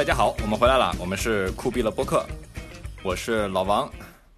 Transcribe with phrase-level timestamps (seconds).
[0.00, 2.24] 大家好，我们回来了，我们是酷毙了播客，
[3.04, 3.92] 我是老王，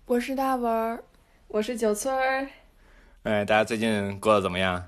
[0.06, 1.04] 我是大文儿，
[1.46, 2.48] 我是九村儿。
[3.22, 4.84] 哎，大家最近过得怎么样？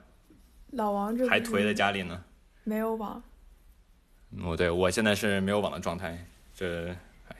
[0.73, 2.21] 老王这还颓在家里呢？
[2.65, 3.23] 没有网。
[4.43, 6.19] 哦，对，我现在是没有网的状态，
[6.57, 6.89] 这，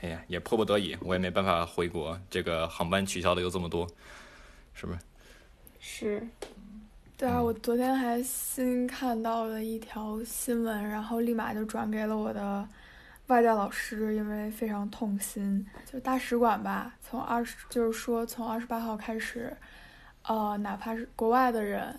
[0.01, 3.85] 哎呀，也迫不得已，我也没办法回国，这个航班取消的又这么多，
[4.75, 4.99] 是不是？
[5.81, 6.29] 是。
[7.17, 12.69] 对啊，我昨天还新看到了一条新闻，然后立马就转给了我的
[13.29, 15.67] 外教老师，因为非常痛心。
[15.91, 19.57] 就大使馆吧，从二十，就是说从二十八号开始，
[20.25, 21.99] 呃，哪怕是国外的人，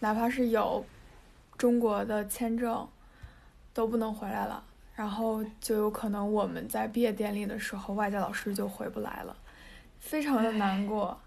[0.00, 0.84] 哪怕是有
[1.58, 2.88] 中国的签证，
[3.72, 4.62] 都不能回来了。
[4.94, 9.36] 然后就有可能我们在毕业典礼的时候，外教老师就回不来了，
[9.98, 11.18] 非常的难过。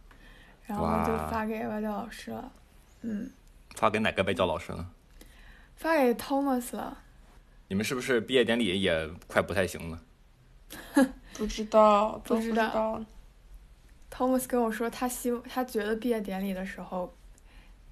[0.65, 2.51] 然后就发给外教老师了。
[3.01, 3.29] 嗯，
[3.75, 4.85] 发给哪个外教老师呢？
[5.75, 6.97] 发给 Thomas 了。
[7.67, 10.01] 你们是不是毕业典礼也快不太行了？
[11.33, 13.03] 不知道，不知道。
[14.09, 17.13] Thomas 跟我说，他希望他觉得毕业典礼的时候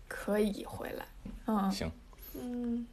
[0.08, 1.06] 可以回来。
[1.46, 1.92] 嗯，行。
[2.34, 2.86] 嗯。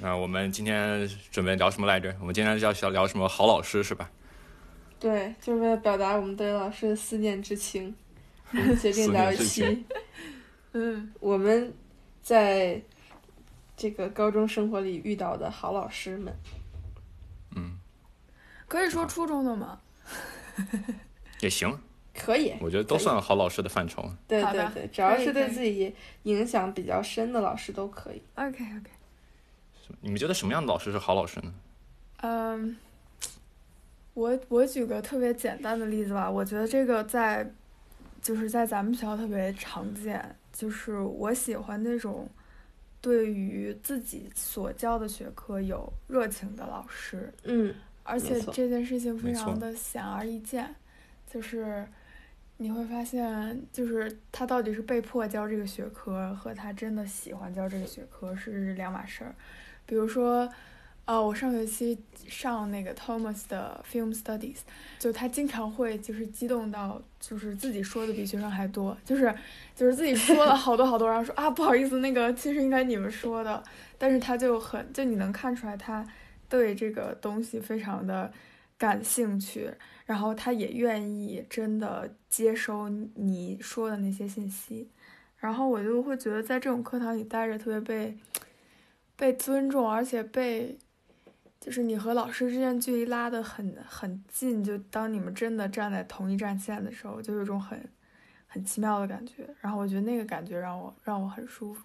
[0.00, 2.14] 那我们今天准备聊什么来着？
[2.20, 4.10] 我们今天要想聊什么好老师是吧？
[5.00, 7.94] 对，就是为了表达我们对老师的思念之情，
[8.52, 9.84] 我们决定聊一期。
[10.72, 11.72] 嗯，我们
[12.22, 12.80] 在
[13.76, 16.32] 这个高中生活里遇到的好老师们，
[17.56, 17.78] 嗯，
[18.68, 19.80] 可以说初中的吗？
[21.40, 21.78] 也行，
[22.14, 24.08] 可以，我觉得都算好老师的范畴。
[24.28, 28.22] 对对对，只要是对自己影响比较深的老师都可以。
[28.36, 28.90] OK OK，
[30.00, 31.54] 你们觉得什么样的老师是好老师呢？
[32.22, 32.76] 嗯，
[34.14, 37.52] 我我举个特别简单的例子吧，我觉得这个在
[38.22, 40.36] 就是在咱们学校特别常见。
[40.52, 42.28] 就是我喜欢那种
[43.04, 50.74] 对于自己所教的学科有热情的老师，嗯，而且这件事情非常的显而易见，
[51.30, 51.86] 就是
[52.56, 59.34] 你会发现，就是他到底是被迫教这个学科，和他真的喜欢教这个学科是两码事儿，
[59.84, 60.50] 比如说。
[61.06, 64.60] 哦，我上学期上那个 Thomas 的 Film Studies，
[64.98, 69.34] 就他经常会就是激动到就是自己说的比学生还多，就是
[69.76, 73.62] 就是自己说了好多好多，然后说啊不好意思，那个其实应该你们说的，
[73.98, 76.06] 但是他就很就你能看出来他
[76.48, 78.32] 对这个东西非常的
[78.78, 79.70] 感兴趣，
[80.06, 84.88] 然后他也愿意真的接收你说的那些信息，
[85.36, 88.16] 然后我就会觉得在这种课堂里待着特别被
[89.16, 90.78] 被尊重，而且被。
[91.64, 97.88] 就是你和老师之间距离拉得很很近，就当你们真的站在同一战线的时候，就有种很
[98.46, 99.48] 很奇妙的感觉。
[99.62, 101.82] 然后我觉得那个感觉让我让我很舒服。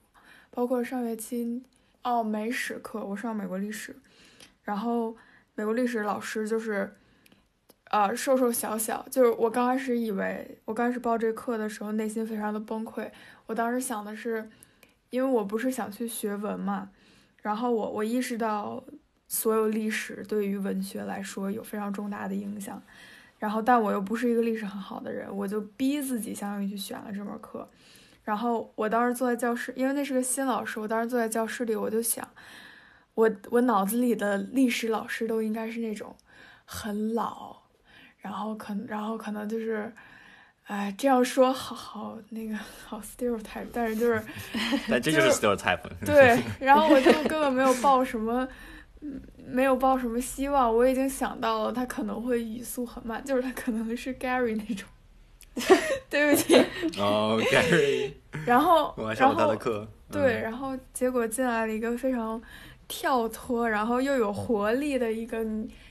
[0.49, 1.63] 包括上学期
[2.03, 3.95] 哦美史课，我上美国历史，
[4.63, 5.15] 然后
[5.55, 6.93] 美国历史老师就是
[7.85, 13.09] 呃瘦瘦小小，就是我刚开始以为我刚开始报这课的时候，内心非常的崩溃。
[13.45, 14.49] 我当时想的是，
[15.09, 16.89] 因为我不是想去学文嘛，
[17.41, 18.83] 然后我我意识到。
[19.29, 22.81] 所有历史对于文学来说有非常重大的影响，
[23.37, 27.69] 然后但我又不是一个历史很好的人，我就逼自己相当于去选了这门课。
[28.23, 32.27] 然后我当时坐在教室，因为那是个新老师，我当时坐在教室里，我就想，
[33.13, 36.15] 我我脑子里的历史老师都应该是那种
[36.65, 37.55] 很老，
[38.17, 39.93] 然后可然后可能就是，
[40.65, 44.23] 哎，这样说好好那个好 stereotype，但是就是，
[44.89, 45.87] 但这就是 stereotype。
[46.03, 48.47] 对，然后我就根本没有报什么。
[49.01, 50.75] 嗯，没有抱什么希望。
[50.75, 54.87] 我已经想到了，他可能会语速很慢，就是他可能是 Gary 那种。
[56.09, 56.55] 对不起。
[56.97, 58.11] 哦，Gary。
[58.45, 59.55] 然后，然后
[60.11, 62.41] 对，然后结果进来了一个非常
[62.87, 65.43] 跳脱，然后又有活力的一个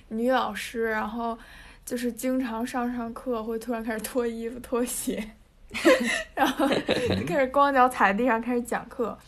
[0.08, 1.36] 女老师，然后
[1.84, 5.32] 就是经常上上课会突然开始脱衣服、脱鞋，
[6.34, 9.18] 然后就开始光脚踩地上开始讲课，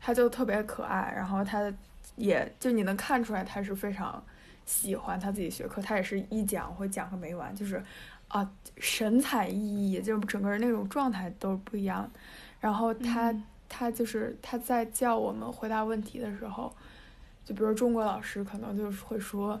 [0.00, 1.72] 她就特别可爱，然后她。
[2.16, 4.22] 也就你能看出来，他是非常
[4.64, 7.82] 喜欢他自己学科，他也是一讲会讲个没完，就是
[8.28, 12.10] 啊神采奕奕，就整个人那种状态都是不一样。
[12.60, 13.34] 然后他
[13.68, 16.72] 他就是他在叫我们回答问题的时候，
[17.44, 19.60] 就比如中国老师可能就是会说，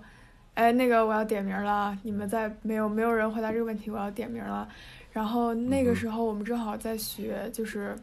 [0.54, 4.68] 哎那个我要点名了，你们在没有没有人回答这个问题，我要点名了。
[5.10, 7.96] 然后那个时候我们正好在学，就是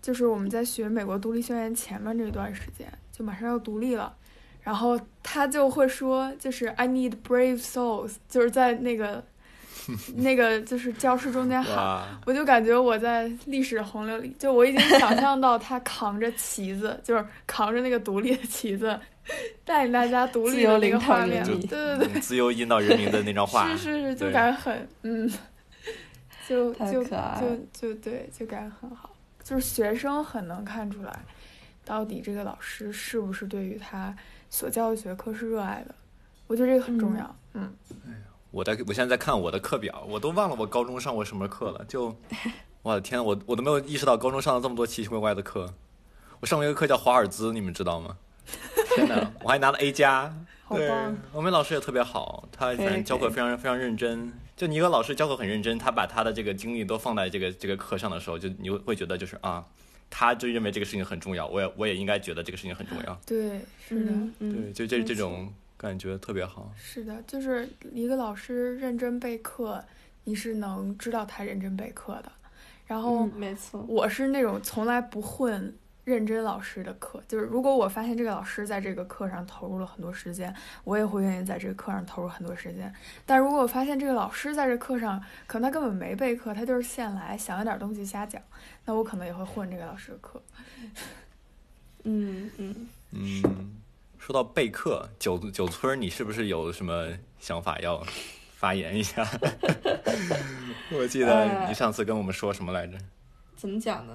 [0.00, 2.86] 就是我们在学美国独立宣言前面这段时间。
[3.16, 4.14] 就马上要独立了，
[4.62, 9.24] 然后他就会说，就是 I need brave souls，就是在那个
[10.16, 18.98] 那个就是教室中间喊，我就感觉我在历史洪流里，就我已经想象到他扛着旗子，就是扛着那个独立的旗子，
[19.64, 23.78] 带领大家独立的那个画面，对对对，自由引导人民的那张画，是。
[23.78, 25.30] 是是，就感觉很嗯，
[26.48, 27.14] 就就就
[27.72, 29.10] 就对，就感觉很好，
[29.42, 31.12] 就是学生很能看出来，
[31.86, 34.14] 到底这个老师是不是对于他
[34.50, 35.94] 所教的学科是热爱的，
[36.46, 37.72] 我觉得这个很重要，嗯。
[38.06, 38.18] 哎呀，
[38.50, 42.14] 我在我现在在看我的课表，我都忘了我高中上过什么课了，就。
[42.82, 45.74] 我的天，我我都没有意识到高中上了这么多奇奇怪怪的课。
[46.38, 48.16] 我上过一个课叫华尔兹，你们知道吗？
[48.94, 50.32] 天哪，我还拿了 A 加。
[50.68, 50.88] 对，
[51.32, 54.32] 我们老师也特别好，他反正教课非常非常认真。
[54.54, 59.64] 就你一个老师教课很认真，他把他的这个精力都放在这个这个课上的时候，就你会觉得就是啊，
[60.10, 63.20] 他就认为这个事情很重要，我也我也应该觉得这个事情很重要。
[63.26, 66.72] 对，是的，对，就这这种感觉特别好。
[66.76, 69.84] 是的，就是一个老师认真备课，
[70.24, 72.32] 你是能知道他认真备课的。
[72.86, 75.74] 然后，没错，我是那种从来不混
[76.06, 80.54] 认真老师的课，就是如果我发现这个老师在这个课上投入了很多时间，
[80.84, 82.94] 我也会愿意在这个课上投入很多时间。
[83.26, 88.40] 但如果我发现这个老师在这课上，可能他根本没备课，他就是现来想要点东西瞎讲，
[88.84, 90.40] 那我可能也会混这个老师的课。
[92.04, 93.72] 嗯嗯嗯，
[94.16, 97.08] 说到备课，九九村，你是不是有什么
[97.40, 98.00] 想法要？
[98.56, 99.22] 发言一下，
[100.90, 102.96] 我记得你上次跟我们说什么来着？
[103.54, 104.14] 怎么讲呢？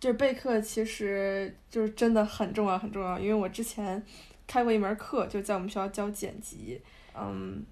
[0.00, 4.02] 就是备课其实就是真的很重要很重要，因为我之前
[4.46, 6.80] 开过一门课，就在我们学校教剪辑，
[7.14, 7.64] 嗯，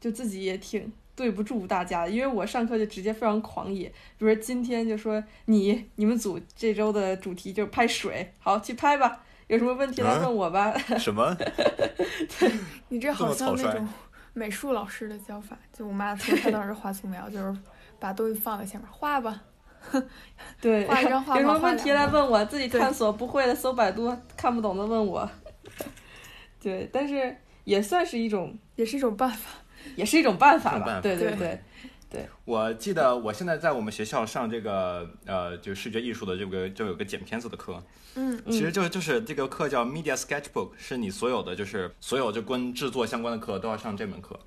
[0.00, 3.88] 就自己也挺对不住大家的，因为我上课就直接非常狂野，
[4.18, 10.72] 比如说今天就说你你们组这周的主题就拍水，好去拍吧，有什么问题来问我吧。
[10.98, 11.34] 什么？
[11.36, 12.50] 对
[12.88, 13.88] 你这好像那种。
[14.34, 17.54] 美术老师的教法，就我妈说她当时画素描，就是
[18.00, 19.42] 把东西放在前面画吧，
[20.60, 21.36] 对，画一张画。
[21.36, 25.28] 有什么问题来问我，自己探索不会的搜百度，看不懂的问我。
[26.60, 29.50] 对，但是也算是一种，也是一种办法，
[29.96, 31.00] 也是一种办法吧。
[31.02, 31.60] 对对对。
[32.08, 37.82] 对，我记得我现在在我们学校上这个呃，就视觉艺术的这个就有个剪片子的课，
[38.16, 44.38] 嗯，其实就就是这个课叫 Media Sketchbook，是你所有的就是所有就跟制作相关的课都要上这门课。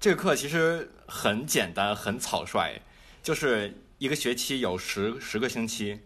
[0.00, 2.80] 这个课其实很简单，很草率，
[3.22, 6.00] 就是一个学期有十十个星期，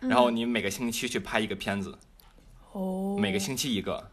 [0.00, 1.96] 然后你每个星期去拍一个片子，
[2.72, 4.10] 哦，每个星期一个。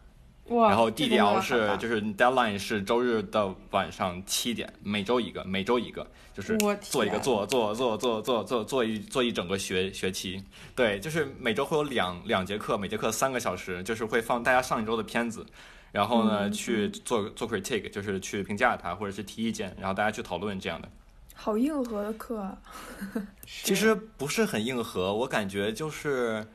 [0.48, 10.44] 然后 DDL 是就是 deadline 是周日的晚上七点，每周一个，每周一个，就是做一个做做做做做做做一做一整个学学期。
[10.76, 15.44] 对，就是每周会有两两节课，每节课三个小时，就是会放大家上一周的片子，
[15.92, 20.88] 然后呢去做做 critique，就是去评价它或者是提意见，然后大家去讨论这样的。
[21.36, 22.58] 好硬核的课。
[23.46, 26.48] 其实不是很硬核，我感觉就是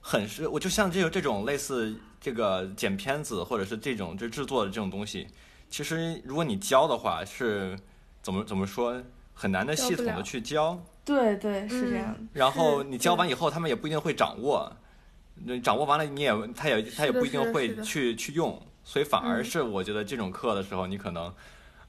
[0.00, 1.96] 很是，我就像这个这种类似。
[2.18, 5.28] 这个剪片子或者是这种就制作的这种东西，
[5.70, 7.78] 其实如果你教的话，是
[8.20, 9.00] 怎么怎么说
[9.32, 10.82] 很难的系统的去教。
[11.04, 12.16] 对对，是这样。
[12.32, 14.76] 然后你教完以后，他们也不一定会掌握。
[15.44, 18.60] 那掌握完了，你也他也他也不一定会去去用。
[18.82, 21.32] 所以反而是我觉得这种课的时候，你可能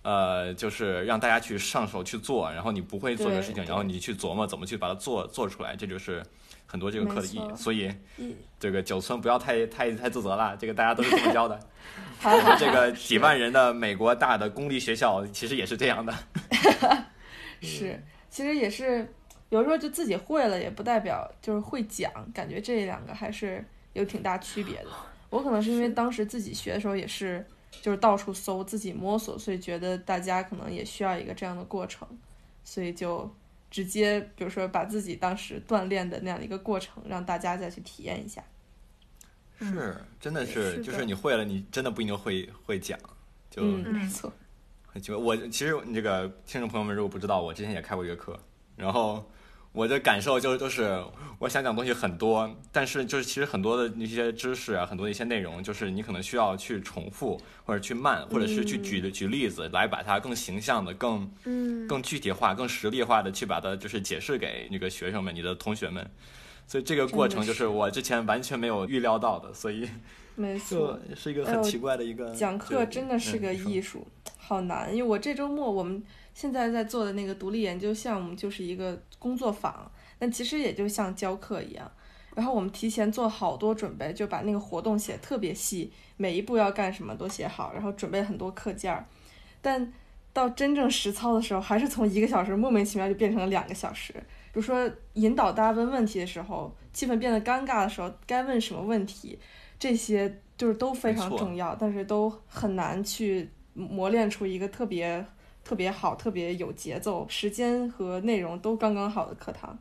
[0.02, 6.24] 呃就是让大家去上手去做，然后你不会做这个事情，然后你去琢磨怎么去把它做做出来，这就是。
[6.70, 7.90] 很多这个课的意义，所以
[8.60, 11.58] 这个九村不要太太太自责了，这个大家都是这么教的。
[12.60, 16.14] 这个几万人的美国大的公立学校其实也是这样的。
[17.64, 17.98] 是，
[18.30, 19.10] 其实也是
[19.48, 24.90] 有时候就自己会了，也不代表就是会讲，感觉这两个还是有挺大区别的。
[25.30, 27.48] 我可能是因为当时自己学的时候也是
[27.82, 32.08] 就是到处搜，自己摸索，所以觉得大家可能也需要一个这样的过程，
[32.64, 33.30] 所以就。
[33.70, 38.42] 直接，比如说把自己当时锻炼的那样的一个过程，让大家再去体验一下。
[39.60, 42.98] 是，真的是，就是你会了，你真的不一定会会讲。
[43.52, 44.32] 就没错。
[45.02, 48.40] 就，我其实你这个听众朋友们如果不知道，我之前也开过一个课，
[48.78, 49.30] 然后。
[49.74, 51.04] 我的感受就就是，
[51.38, 61.30] 我想讲东西很多，但是就是其实很多的那些知识啊，很多的一些内容，就是你可能需要去重复，或者去慢，或者是去举举例子来把它更形象的、更
[61.88, 66.10] 更具体化、更实例化的去把它就是解释给那个学生们、你的同学们。
[66.66, 69.88] 所以这个过程就是我之前完全没有预料到的，所以
[70.36, 74.08] 没错，是一个很奇怪的一个讲课真的是个艺术，
[74.40, 74.92] 好难。
[74.92, 76.04] 因为我这周末我们。
[76.38, 81.92] 现在在做的那个独立研究项目就是一个工作坊，那其实也就像教课一样。
[82.36, 89.04] 然后我们提前做好多准备，就把那个活动写特别细，每一步要干什么都写好，然后准备很多课件儿。
[89.64, 89.92] 但
[90.32, 94.14] 到真正实操的时候，还是从一个小时莫名其妙就变成了两个小时。
[94.14, 99.40] 比如说引导大家问问题的时候，气氛变得尴尬的时候，该问什么问题，
[99.80, 105.26] 这些就是都非常重要，但是都很难去磨练出一个特别
[105.68, 109.78] 特别好、特别有节奏、时间和内容都刚刚好的课堂，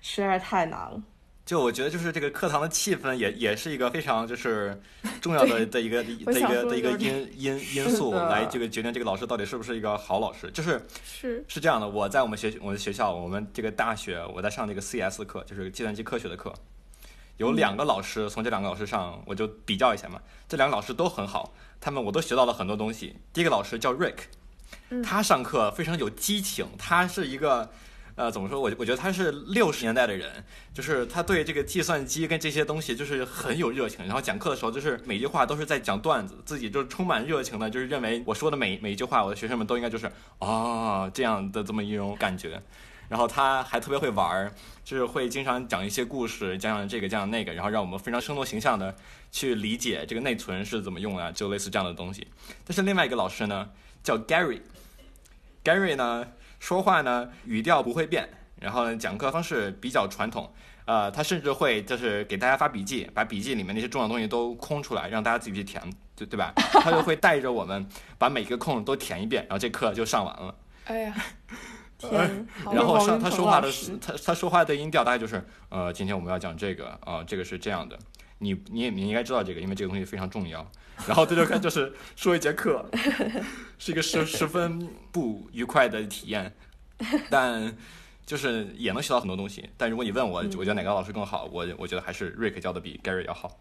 [0.00, 1.02] 实在是太难了。
[1.44, 4.80] 就我觉得，就是这个课堂的气氛也也是一个非常就是
[5.20, 10.48] 重要的的一个的一个的一个因因因素，来这个决定这个老师到底是不是一个好老师。
[10.52, 16.54] 就是是是这样的，我在我们学我们学校，我们这个大学，我在上这个 CS 课，就是计算机科学的课，
[17.38, 23.16] 有两个老师，从这两个老师上，我就比较一下嘛，这两个老师都很好，他们我都学到了很多东西。
[23.32, 24.14] 第一个老师叫 Rick，
[25.02, 27.70] 他上课非常有激情，他是一个。
[28.16, 28.60] 呃，怎么说？
[28.60, 34.06] 我我觉得他是六十年代的人，就是他对这个计算机跟这些东西就是很有热情。
[34.06, 40.08] 然后讲课的时候，就是每句话都是在讲段子，自己就充满热情的，就是认为我说的每每一句话，我的学生们都应该就是
[40.38, 42.62] 啊这样的这么一种感觉。
[43.08, 44.52] 然后他还特别会玩儿，
[44.84, 48.94] 就是会经常讲一些故事，讲讲这个，讲讲那个，然后让我们非常生动形象的
[49.32, 52.24] 去理解这个内存是怎么用的，就类似这样的东西。
[52.64, 53.68] 但是另外一个老师呢，
[54.04, 54.60] 叫 Gary
[55.64, 56.26] Gary，Gary 呢。
[56.60, 58.26] 说话呢，语调不会变，
[58.58, 60.50] 然后呢，讲课方式比较传统，
[60.86, 65.82] 呃，他甚至会就是给大家发笔记，把笔记里面那些重要东西都空出来，让大家自己去填，
[66.16, 66.54] 对对吧？
[66.80, 70.54] 他就会带着我们把每个空都填一遍，然后这课就上完了。
[70.84, 71.14] 哎呀，
[71.98, 72.46] 天！
[72.72, 77.98] 然后上他说话的他他说话的音调大概就是，呃，今天我们要讲这个啊，这个是这样的，
[78.44, 80.70] 你你也你应该知道这个，因为这个东西非常重要。
[81.08, 82.88] 然后这就看就是说一节课，
[83.78, 86.54] 是一个十十分不愉快的体验，
[87.28, 87.76] 但
[88.24, 89.68] 就是也能学到很多东西。
[89.76, 93.58] 但如果你问我，我觉得哪个老师更好，我我觉得还是 Rick 教的比 Gary 要好。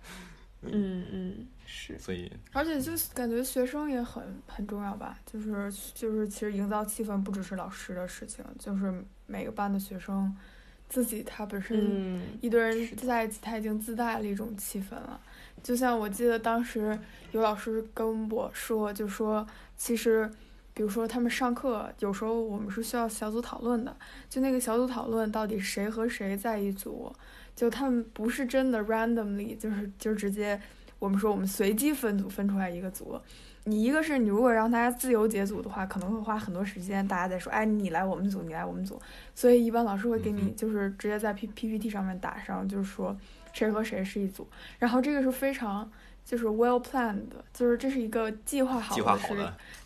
[0.61, 1.97] 嗯嗯，是。
[1.97, 10.33] 所以，而且就感觉学生也很很重要吧，就是就是其实营造气氛不只是老师的事情，就是每个班的学生
[10.93, 15.19] 自己他本身一堆人在一起，他已经自带了一种气氛了。
[15.63, 16.95] 就像我记得当时
[17.31, 19.43] 有老师跟我说，就说
[19.75, 20.29] 其实，
[20.71, 23.97] 比如说他们上课有时候我们是需要小组讨论的，
[24.29, 27.11] 就那个小组讨论到底谁和谁在一组，
[27.55, 30.61] 就他们不是真的 randomly，就是就直接
[30.99, 33.19] 我们说我们随机分组分出来一个组，
[33.65, 39.01] 你一个是你如果让大家自由解组的话，可能会花很多时间，大家在说哎你来我们组，你来我们组，
[39.33, 43.15] 所以一般老师会给你就是直接在 P P P T 上面打上，就是说。
[43.55, 44.47] 谁和谁是一组，
[44.79, 45.87] 然后这个是非常
[46.25, 47.21] 就是 well planned，
[47.53, 49.27] 就是这是一个计划好的事，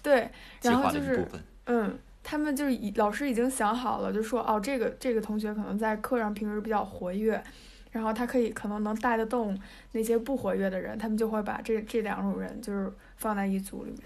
[0.01, 0.29] 对，
[0.61, 1.27] 然后就是
[1.65, 7.43] 嗯，他们就是已老师已经想好了，就说哦，这个这个同学可能在课上平时比较活跃，
[7.91, 9.59] 然后他可以可能能带得动
[9.91, 14.01] 那些不活跃的人，他们就会把这这两种人就是放在一组里面。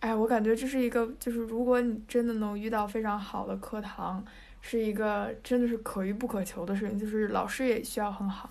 [0.00, 4.24] 哎，我感觉这是一个就是如果你真的能遇到非常好的课堂，
[4.60, 8.50] 是一个真的是可遇不可求的事情，就是老师也需要很好。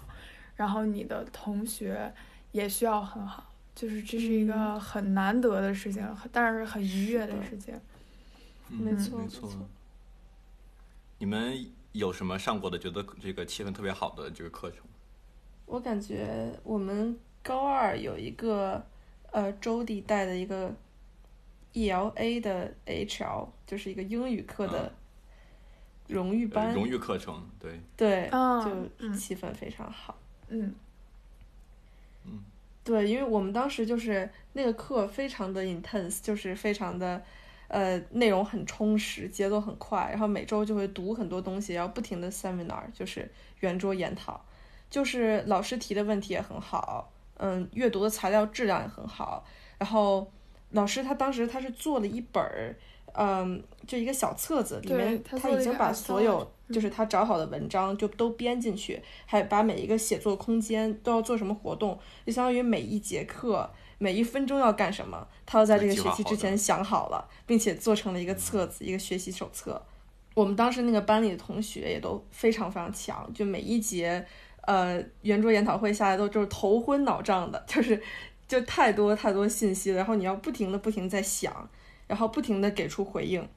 [0.56, 2.14] 然后你的同学
[2.52, 7.74] 也需要很好，就是这是一个很难得的事情，但是很愉悦的事情。
[8.70, 9.50] 没错没错。
[11.18, 14.80] 你们有什么上过的觉得这个气氛特别好的这个课程？
[15.66, 18.86] 我感觉我们高二有一个
[19.32, 20.74] 呃周迪带的一个
[21.74, 24.94] ELA 的 HL，就是一个英语课的
[26.08, 26.74] 荣誉班。
[26.74, 27.80] 荣誉课程，对。
[27.96, 30.18] 对，就气氛非常好。
[30.50, 30.76] 嗯，
[32.26, 32.44] 嗯，
[32.84, 37.24] 对，因为我们当时就是那个课非常的 intense，就是非常的，
[37.72, 44.40] 呃，内容很充实，节奏很快，然后每周就会读很多东西，然后不停的 seminar，就是圆桌研讨，
[44.90, 49.46] 就是老师提的问题也很好，嗯，阅读的材料质量也很好，
[49.78, 50.30] 然后
[50.72, 52.76] 老师他当时他是做了一本儿。
[53.14, 63.70] 嗯，就一个小册子，里面他已经把所有就是他找好的文章就都编进去，还把每一个写作空间都要做什么活动，就相当于每一节课
[64.02, 69.80] 每一分钟要干什么，他要在这个学期之前想好了，并且做成了一个册子，一个学习手册。
[70.34, 74.26] 我们当时那个班里的同学也都非常非常强，就每一节
[74.62, 78.02] 呃圆桌研讨会下来都就是头昏脑胀的， 就是
[78.48, 81.70] 就太多太多信息了，然后你要不停的不停在想。
[82.08, 83.48] 然后不停的给出回应，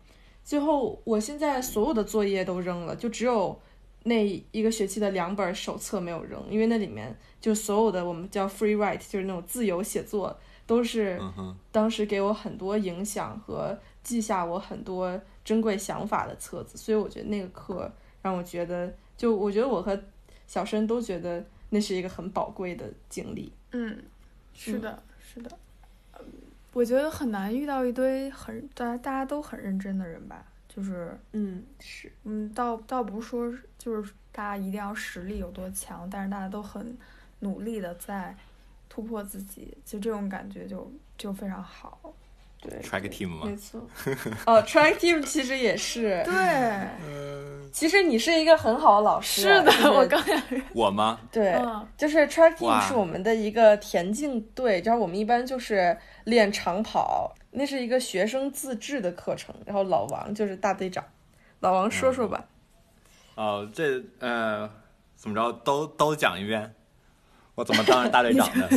[0.45, 3.61] 最后我现在所有的作业都扔了，就只有
[4.05, 11.21] 那一个学期的两本手册没有扔，因为那里面就所有的我们叫 free write，就是那种自由写作，都是
[11.73, 17.91] 当时给我很多影响和记下我很多珍贵想法的册子，所以我觉得那个课
[18.23, 19.99] 让我觉得，就我觉得我和
[20.47, 23.53] 小申都觉得那是一个很宝贵的经历。
[23.73, 24.03] 嗯，
[24.53, 25.51] 是的，是的。
[26.73, 30.45] 我觉得很难遇到一堆很大家大家都很认真的人吧，
[30.75, 36.97] 就是嗯是嗯倒倒不是说就是大家一定要实力有多强，但是大家都很
[37.41, 38.37] 努力的在
[38.89, 42.13] 突破自己，就这种感觉就就非常好。
[42.65, 43.87] 对，track team 嘛，没错。
[44.47, 46.23] 哦，track team 其实也是。
[46.25, 46.89] 对。
[47.71, 49.43] 其实你是一个很好的老师。
[49.43, 50.41] 是的，我刚想。
[50.73, 51.21] 我吗？
[51.31, 51.61] 对，
[51.97, 59.53] 就是 track team 是我们的一个田径队，然后我们一般就是练长跑，那是一个学生自制的课程。
[59.67, 61.05] 然后老王就是大队长，
[61.61, 62.45] 老王说说吧。
[63.35, 64.71] 哦，这呃，
[65.17, 66.73] 怎么着都都讲一遍。
[67.55, 68.69] 我怎么当上大队长的？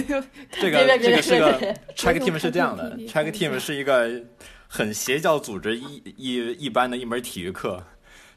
[0.51, 1.59] 这个这个是个
[1.95, 4.23] track team 是这样的，track team 是一个
[4.67, 7.83] 很邪教组织一一一般的一门体育课，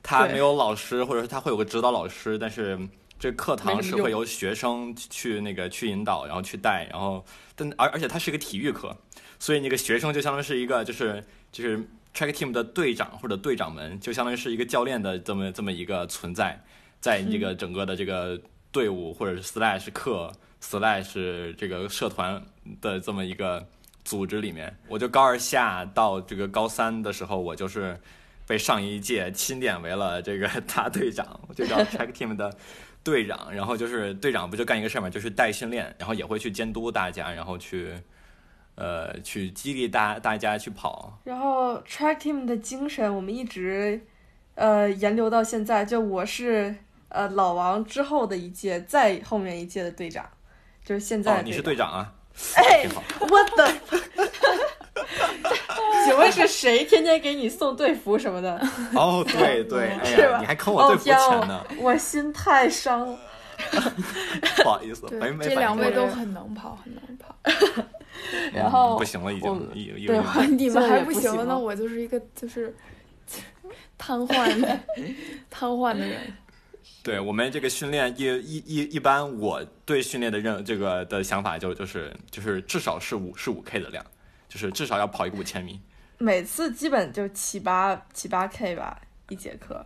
[0.03, 2.79] 他没有老师，或者是他会有个指导老师，但是
[3.19, 7.23] 这课堂是会由学生去那个去引导，然后去带，然后
[7.55, 8.97] 但而而且它是一个体育课，
[9.39, 11.79] 所以那个学生就相当于是一个就是就是
[12.17, 16.59] track team 的队长或者队长们，就相当于是一个教练的这么这么一个存在，
[16.99, 18.41] 在这个整个的这个。
[18.73, 22.43] 队伍或者是 slash 课 slash 这个社团
[22.81, 23.67] 的这么一个
[24.05, 27.99] 组织里面，我就高二下到这个高三的时候，我就是
[28.47, 32.55] 被上一届钦点为了这个大队长，我就叫 track team 的
[33.03, 33.53] 队长。
[33.53, 37.95] 然后就是队长不就干一个事儿嘛，就是带训练，然后也会去监督大家，然后去
[38.75, 41.19] 呃去激励大大家去跑。
[41.25, 44.01] 然后 track team 的精神我们一直
[44.55, 46.75] 呃沿流到现在，就我是。
[47.11, 50.25] 呃，老王之后的一届，再后面一届的队长，
[50.85, 51.43] 就是现在。
[51.43, 52.13] 你是队长啊？
[52.55, 52.87] 哎，
[53.21, 53.73] 我的，
[56.07, 58.59] 请问是谁天天给你送队服什么的？
[58.95, 60.39] 哦，对对， 是吧？
[60.41, 61.67] 你还坑我队服钱呢？
[61.79, 63.19] 我心太伤了。
[64.63, 67.35] 不好意思，这两位都很能跑，很能跑。
[68.55, 70.19] 然后不行了，已经，已对，
[70.57, 72.75] 你们还不行了，那我就是一个就是
[73.99, 74.81] 瘫痪的、
[75.51, 76.21] 瘫痪的人。
[77.03, 84.05] 对我们这个训练一一一一般，我对训练的认这个的想法就就是就是至少是五是五 K 的量，
[84.49, 85.81] 就是至少要跑一个五千米。
[86.19, 89.85] 每次基本就七八七八 K 吧，一节课。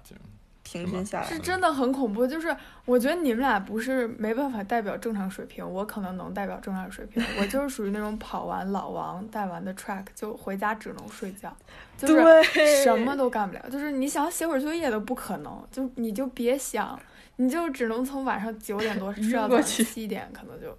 [0.64, 7.22] 平均下来是真的很恐怖，就是我觉得你们俩不是没办法代表正常水平，我可能能代表正常水平。
[7.38, 11.55] 我就是属于那种跑完老王带完的 track 就回家只能睡觉，
[11.96, 16.98] 就是什么都干不了，就是你想写会儿作业都不可能，就你就别想，
[17.37, 20.77] 你就只能从晚上九点多睡到 早上七点，可能就。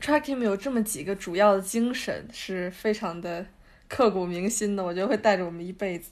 [0.00, 3.46] track team 有这么几个主要的精神是非常的
[3.88, 6.10] 刻骨铭心的，我觉得会带着我们一辈子。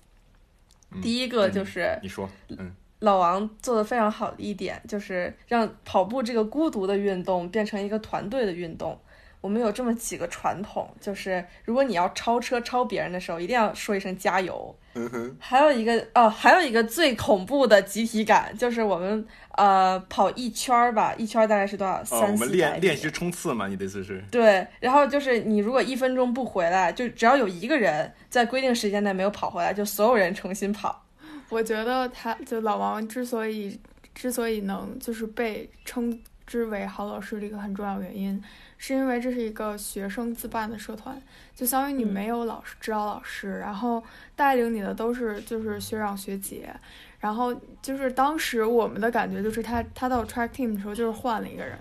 [1.02, 2.74] 第一个就是你说，嗯。
[3.00, 8.98] 老王做的非常好的一点，就是让跑步这个孤独的运动变成一个团队的运动。
[9.40, 14.76] 我们有这么几个传统，就是如果你要超车超别人的时候，一定要说一声加油。
[14.92, 15.36] 嗯哼。
[15.40, 22.04] 还有一个哦，还有一个最恐怖的集体感，就是我们呃跑一圈儿吧，一圈大概是多少？
[22.04, 24.22] 三我们练练习冲刺嘛，你的意思是？
[24.30, 31.06] 对，然后就是你如果一分钟不回来，就只要有一个人在规定时间内没有跑回来，就所有人重新跑。
[31.50, 33.78] 我觉得他就老王之所以
[34.14, 38.42] 之所以能就是被称之为好老师的一个很重要原因，
[38.78, 41.20] 是因为这是一个学生自办的社团，
[41.54, 44.02] 就相当于你没有老师指导老师，然后
[44.34, 46.74] 带领你的都是就是学长学姐，
[47.20, 51.78] 然后就是当时我们的感觉就是他他到 track team 的时候就是换了一个人，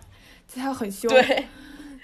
[0.47, 1.47] 就他很凶，对，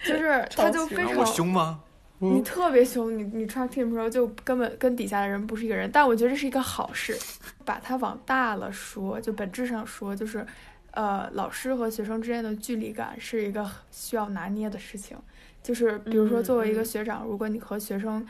[0.03, 1.81] 就是他就非常凶吗？
[2.19, 7.17] 你特别凶，你你 track team 的时候就根本跟底下的人不是一个人，但我觉得这是一个好事。
[7.65, 10.45] 把它往大了说，就本质上说，就是，
[10.91, 15.17] 呃，老师和学生之间的距离感是一个需要拿捏的事情。
[15.63, 18.23] 就是比如说，作为一个学长，如果你和学生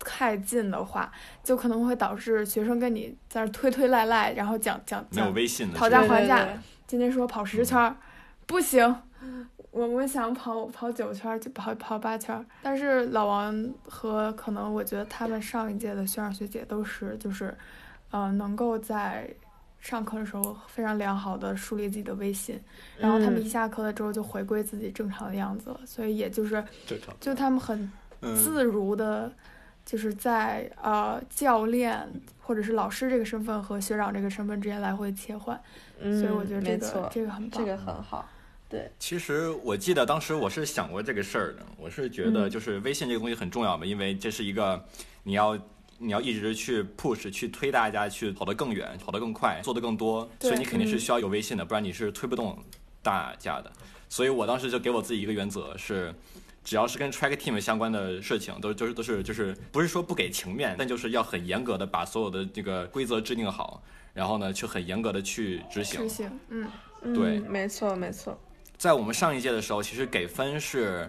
[0.00, 1.10] 太近的话，
[1.44, 5.32] 就可能会导致学生跟你在那推推赖赖，然后讲讲讲
[5.72, 6.48] 讨价还价。
[6.88, 7.96] 今天说跑十圈，
[8.46, 8.96] 不行。
[9.72, 17.56] 我们想跑跑九圈就跑跑八圈，但是老王和可能我觉得他们上一届的学长学姐都是就是，
[18.10, 19.26] 呃，能够在
[19.80, 22.60] 上课的时候非常良好的树立自己的威信，
[22.98, 26.62] 然后他们一下课了之后就回归自己正常的样子了，所以也就是
[27.18, 27.90] 就他们很
[28.36, 29.32] 自如的，
[29.86, 32.06] 就是在呃教练
[32.42, 35.58] 或者是老师这个身份和学长这个身份之间来回切换，
[35.98, 38.28] 所以我觉得这个这个很棒，这个很好。
[38.72, 44.82] 对，其实我记得当时我是想过这个事儿的，我是觉得就是微信这个东西很重要嘛，因为这是一个
[45.24, 45.54] 你要
[45.98, 52.58] 你要一直去 push 去推大家去跑得更远、跑得更快、做得更多，所以你肯定是需要有微信的，不然你是推不动
[53.02, 53.70] 大家的。
[54.08, 56.14] 所以我当时就给我自己一个原则是，
[56.64, 63.82] 只要是跟 track team 相关的事情，都就是都是就是不是说不给情面，但就是要很严格的把所有的这个规则制定好，
[64.14, 66.00] 然后呢去很严格的去执行。
[66.00, 66.66] 执行，嗯，
[67.14, 68.40] 对，没错没错。
[68.82, 71.08] 在我们上一届的时候，其实给分是，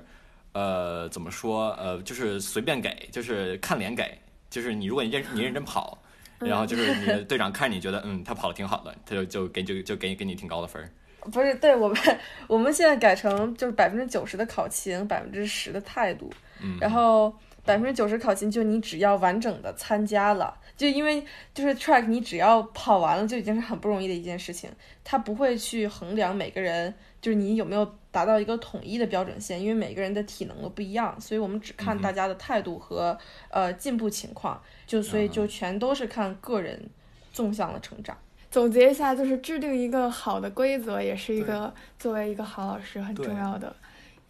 [0.52, 1.72] 呃，怎么说？
[1.72, 4.16] 呃，就是随便给，就是看脸给，
[4.48, 5.98] 就是你如果你认你认真跑，
[6.38, 10.88] 然后就是你的队长看你觉得嗯他跑的挺好的，他就就给就就给给你挺高的分。
[11.32, 11.98] 不是，对我们
[12.46, 16.32] 我们现在改成就是百分之九十的考勤，百分之十的态度，
[16.62, 24.70] 嗯，然后百分之九十考勤就你只要完整的参加了，就因为就是 track 你只要跑完了就已经是很不容易的一件事情，
[25.04, 33.18] 他不会去衡量每个人就是你有没有达到一个统一的标准线，因为每个人的体能都不一样，所以我们只看大家的态度和
[33.50, 36.90] 呃进步情况，就所以就全都是看个人
[37.32, 38.18] 纵向的成长。
[38.52, 43.76] 总结一下，就是制定一个好的规则，也是一个作为一个好老师很重要的。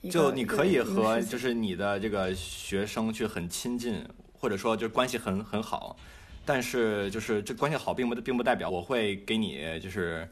[0.09, 5.97] 就你可以和就是你的这个学生去很亲近，或者说就关系很很好，
[6.45, 10.27] 但是就是这关系好并不并不代表我会给你就是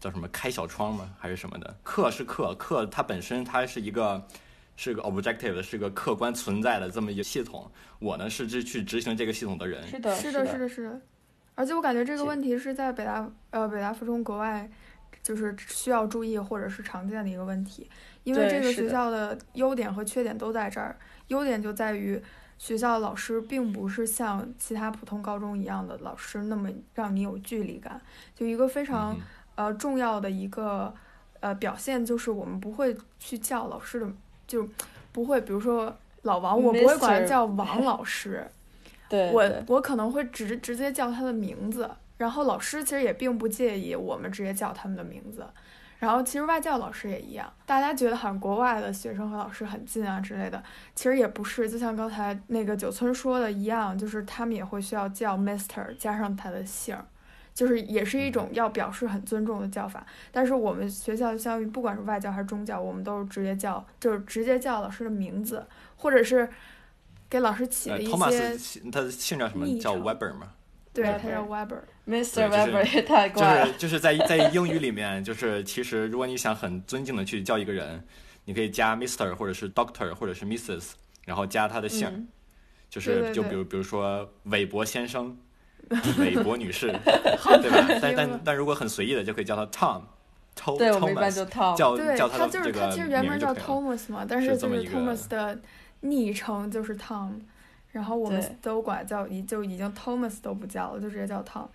[0.00, 1.14] 叫什么开小窗吗？
[1.18, 1.76] 还是什么的？
[1.82, 4.26] 课是课，课它本身它是一个
[4.76, 7.70] 是个 objective，是个客观存在的这么一个系统。
[7.98, 9.86] 我呢是去执行这个系统的人。
[9.86, 11.00] 是的，是的，是的，是的。
[11.54, 14.68] 而且我感觉这个问题是在北大呃北大附中国外，
[15.22, 17.88] 就是需要注意或者是常见的一个问题，
[18.24, 20.98] 因为这个学校的优点和缺点都在这儿。
[21.28, 22.22] 优点就在于
[22.58, 28.00] 学校老师并不是像其他普通高中一样的老师那么让你有距离感。
[28.34, 29.16] 就一个非常
[29.54, 30.94] 呃重要的一个
[31.40, 34.10] 呃表现就是我们不会去叫老师的，
[34.46, 34.68] 就
[35.12, 38.46] 不会比如说老王，我不会管他叫王老师。
[39.08, 45.46] 对我我可能会直直接叫他的名字，然后老师其实也并不介意我们直接叫他们的名字，
[45.98, 50.62] 然后其实外教老师也一样，大家觉得好像国外的学生和老师很近啊之类的，
[50.94, 56.96] 其实也不是，就像刚才那个九村说的一样，就是他们也会需要叫 Mister 加上他的姓，
[57.54, 60.06] 就是也是一种要表示很尊重的叫法。
[60.30, 66.48] 但是我们学校相当于不管是外教还是中教，我们都是直接叫，就是直接叫老师的名字，或者是。
[67.28, 68.56] 给老师起了一些，
[68.92, 69.66] 他的姓叫什么？
[69.80, 70.52] 叫 Weber 吗？
[70.92, 71.80] 对，他叫 Weber。
[72.06, 72.48] Mr.
[72.48, 73.66] Weber 也太怪了。
[73.66, 78.04] 就是就是在在英语里面，就是其实如果你想很尊敬的去叫一个人，
[78.44, 79.34] 你可以加 Mr.
[79.34, 80.92] 或者是 Doctor 或者是 Mrs.
[81.24, 82.28] 然后加他的姓，
[82.88, 85.36] 就是就比如比如说韦伯先生、
[86.18, 87.98] 韦伯女士，对吧？
[88.00, 90.02] 但但但如果很随意的，就可以叫他 Tom。
[90.78, 91.76] 对，我们一般就 Tom。
[91.76, 95.58] 叫叫他就是他其实原名叫 Thomas 嘛，但是就是 Thomas 的。
[96.00, 97.30] 昵称就是 Tom，
[97.90, 101.66] 然后我们都管叫已就已经 Thomas 都不叫了，就直接叫 Tom。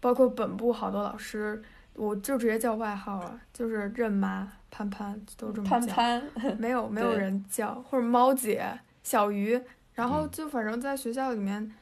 [0.00, 1.62] 包括本部好多老师，
[1.94, 5.70] 我就直接叫外号了，就是任妈、潘潘都这么叫。
[5.70, 9.60] 潘潘，没有 没有人叫，或者猫姐、小鱼，
[9.94, 11.74] 然后就反正在学校里面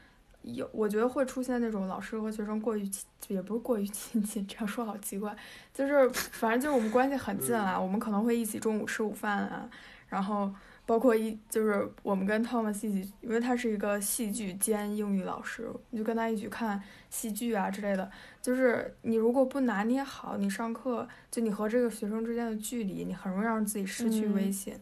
[0.43, 5.37] 有，我觉得会出现那种老师和学生过于亲，也不是过于亲近，这样说好奇怪，
[5.75, 9.69] 就是反正就是我们关系很近啊，我们可能会一起中午吃午饭啊，
[10.09, 10.53] 然后。
[10.87, 18.11] 包括一就是我们跟 Thomas 一起，因为他是一个戏剧兼英语老师，你就跟他一起看戏剧啊之类的。
[18.41, 24.75] 就是你如果不拿捏好，你上课就你和这个学生之间的距离，你很容易让自己失去威信。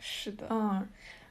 [0.00, 0.88] 是的，嗯。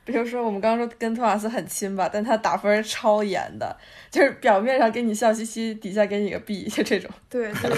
[0.08, 3.76] 比如说，我们刚刚说跟托马斯很亲吧，但他打分超严的，
[4.10, 7.12] 就是表面上给你笑嘻嘻，底下给你个 B，就这种。
[7.30, 7.70] 对对。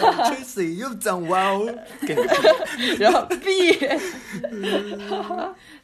[0.00, 1.66] Tracy，又讲哇哦，
[2.06, 3.72] 给你 B，然后 B。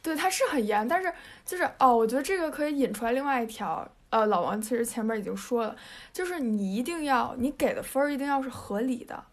[0.01, 1.11] 对，他是很严，但是
[1.45, 3.85] 就是哦，我觉得这个可以引出来另外一条。
[4.11, 5.75] 呃，老王其实前面已经说了，
[6.11, 9.23] 就是你一定要，你给的分儿一定要是合理的。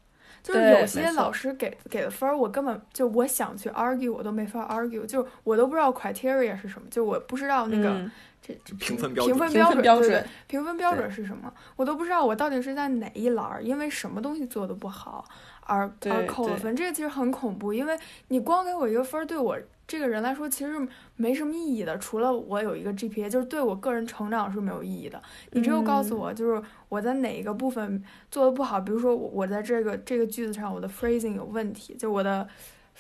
[0.46, 8.08] 就是有些老师给给的分儿，我根本就我想去 argue，我都没法 argue，就我都不知道 criteria 是什么，就我不知道那个
[8.40, 15.24] 这评分标准，评分标准，评分标准是什么，我都不知道我到底是在哪一栏，因为什么东西做的不好
[15.62, 19.58] 而而扣了分，这个其实很恐怖，因为你光给我一个分儿，对我。
[19.86, 20.72] 这个人来说其实
[21.14, 25.22] 没什么意义的，除了我有一个 GPA，就是对我个人成长是没有意义的。
[25.52, 32.48] 你只有告诉我，就是我在哪一个部分做的不好，比如说我我在这个这个句子上我的 phrasing 有问题，就我的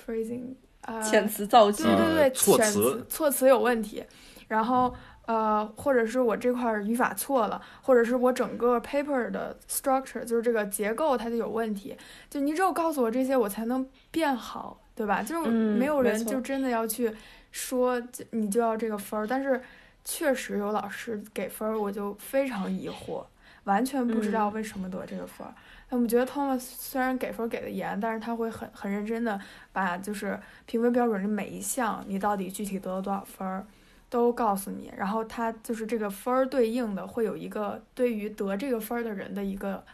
[0.06, 4.04] phrasing 啊，遣词造句，对对对，措辞措辞有问题，
[4.46, 4.94] 然后
[5.26, 11.96] 呃，或者是我这块语法错了，或者是我整个 paper 的 structure 就是这个结构它就有问题，
[12.30, 14.80] 就你只有告诉我这些，我才能变好。
[14.96, 15.22] 对吧？
[15.22, 17.12] 就没有人就真的要去
[17.52, 19.26] 说，你就要这个分儿。
[19.26, 19.62] 但是
[20.02, 23.22] 确实有老师给分儿，我就非常疑惑，
[23.64, 25.52] 完全不知道为什么得这个分儿。
[25.90, 29.38] 那我们觉得 Thomas 虽然给分给的严，但是他会很很认真的
[29.72, 33.64] 把就是评分标准的每一项，你到底具体得了多少分儿，
[34.08, 34.90] 都告诉你。
[34.96, 39.84] 然后他就是这个分儿对应的会有一个对于得这个分儿的人的一个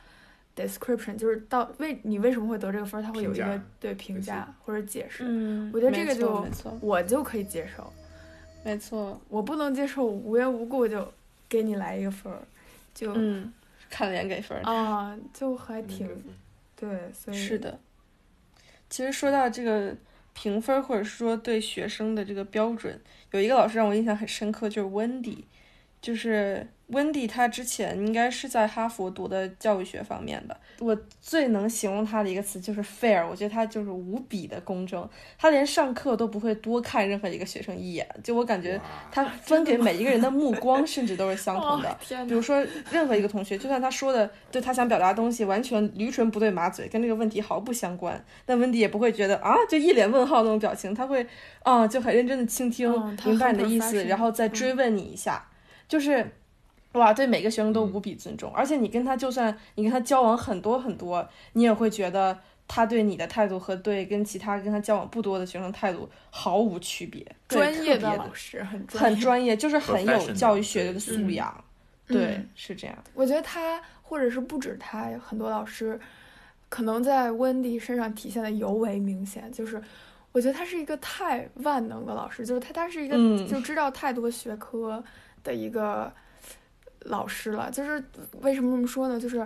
[0.54, 5.24] description，就是到为你为什么会得这个分儿，他会有一个评对评价或者解释。
[5.26, 7.92] 嗯，我觉得这个就没错我就可以接受，
[8.64, 11.12] 没错，我不能接受无缘无故就
[11.48, 12.38] 给你来一个分儿，
[12.94, 13.52] 就、嗯，
[13.88, 14.62] 看脸给分儿。
[14.62, 16.08] 啊，就还挺
[16.76, 17.78] 对，所以是的，
[18.90, 19.96] 其实说到这个
[20.34, 25.44] 评分儿，或者是说对学生的这个标准，有一个老师让我印象很深刻，就是温迪，
[26.02, 30.56] 就是温迪，他之前应该是在哈佛读的教育学方面的。
[30.80, 38.78] 我最能形容他的一个词就是 fair，我觉得他就是无比的公正，他连上课都不会多看任何一个学生一眼，就我感觉
[39.12, 41.96] 他分给每一个人的目光甚至都是相同的哦。
[42.00, 42.60] 天哪比如说，
[42.90, 51.24] 任何一个同学，就算他说的对他想表达的东西完全驴唇不对马嘴，跟这个问题毫不相关，但温迪也不会觉得啊，就一脸问号那种表情，他会
[51.62, 52.90] 啊，就很认真的倾听，
[53.24, 55.46] 明白你的意思，然后再追问你一下，
[55.88, 56.26] 就是。
[56.92, 69.08] 哇，对每个学生都无比尊重，而且你跟他就算你跟他交往很多很多，你也会觉得他对你的态度和对跟其他跟他交往不多的学生态度毫无区别，专业的老师很专业。
[69.08, 71.64] 很专业，就是很有教育学的对素嗯养，
[72.06, 72.94] 对嗯，是这样。
[73.14, 75.98] 我觉得他或者是不止他，很多老师
[76.68, 79.82] 可能在温迪身上体现的尤为明显，就是
[80.30, 85.02] 我觉得他是一个太万能的老师，就是他他是一个嗯就知道太多学科
[85.42, 86.12] 的一个
[87.00, 87.70] 老师了。
[87.70, 88.02] 就是
[88.40, 89.18] 为什么这么说呢？
[89.18, 89.38] 就是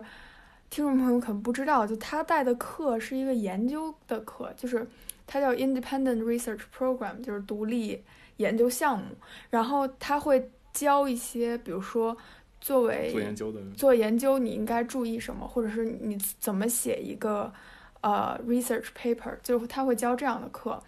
[0.68, 4.86] 听众朋友可能不知道，就他带的课是一个研究的课，就是
[5.26, 8.02] 它叫 Independent Research Program，就是独立
[8.38, 9.04] 研究项目。
[9.50, 12.16] 然后他会教一些，比如说
[12.60, 17.52] 作为做研究的，做研究你应该注意什么，或者是你怎么写一个
[18.00, 20.82] 呃 research paper，就是他会教这样的课。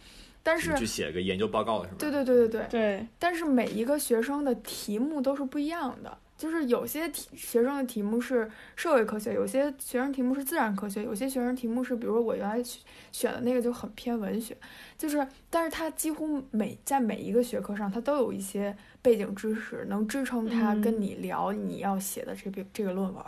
[0.49, 1.97] 但是，去写个研究报告是吧？
[1.99, 12.83] 对对对对对，对，但是每一个学生的题目都是不一样的，就是有些题学生的题目是社会科学，有些学生题目是自然科学，有些学生题目是，比如说我原来选
[13.13, 14.57] 选的那个就很偏文学，
[14.97, 23.23] 就是，但是他几乎每在每一个学科上，他都有一些背景知识，能支撑他嗯跟你聊你要写的这篇这个论文。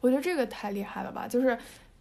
[0.00, 1.28] 我觉得这个太厉害了吧！
[1.28, 1.58] 就是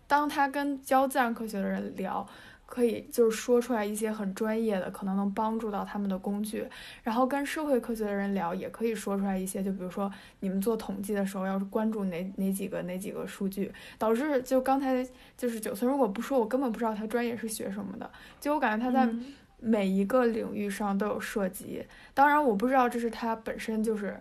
[0.07, 2.25] 当他跟教自然科学的人聊。
[2.71, 6.65] 可以就是说出来一些很专业的，可能能帮助到他们的工具，
[7.03, 15.05] 然后跟社会科学的人聊，也可以说出来一些，就比如说你们做统计的时候，要是关注哪哪几个哪几个数据，导致就刚才
[15.37, 21.83] 就是九村如果不说，我根本不知道他专业是学什么的，就我感觉他在嗯每一个领域上都有涉及。
[22.13, 24.17] 当然，我不知道这是他本身就是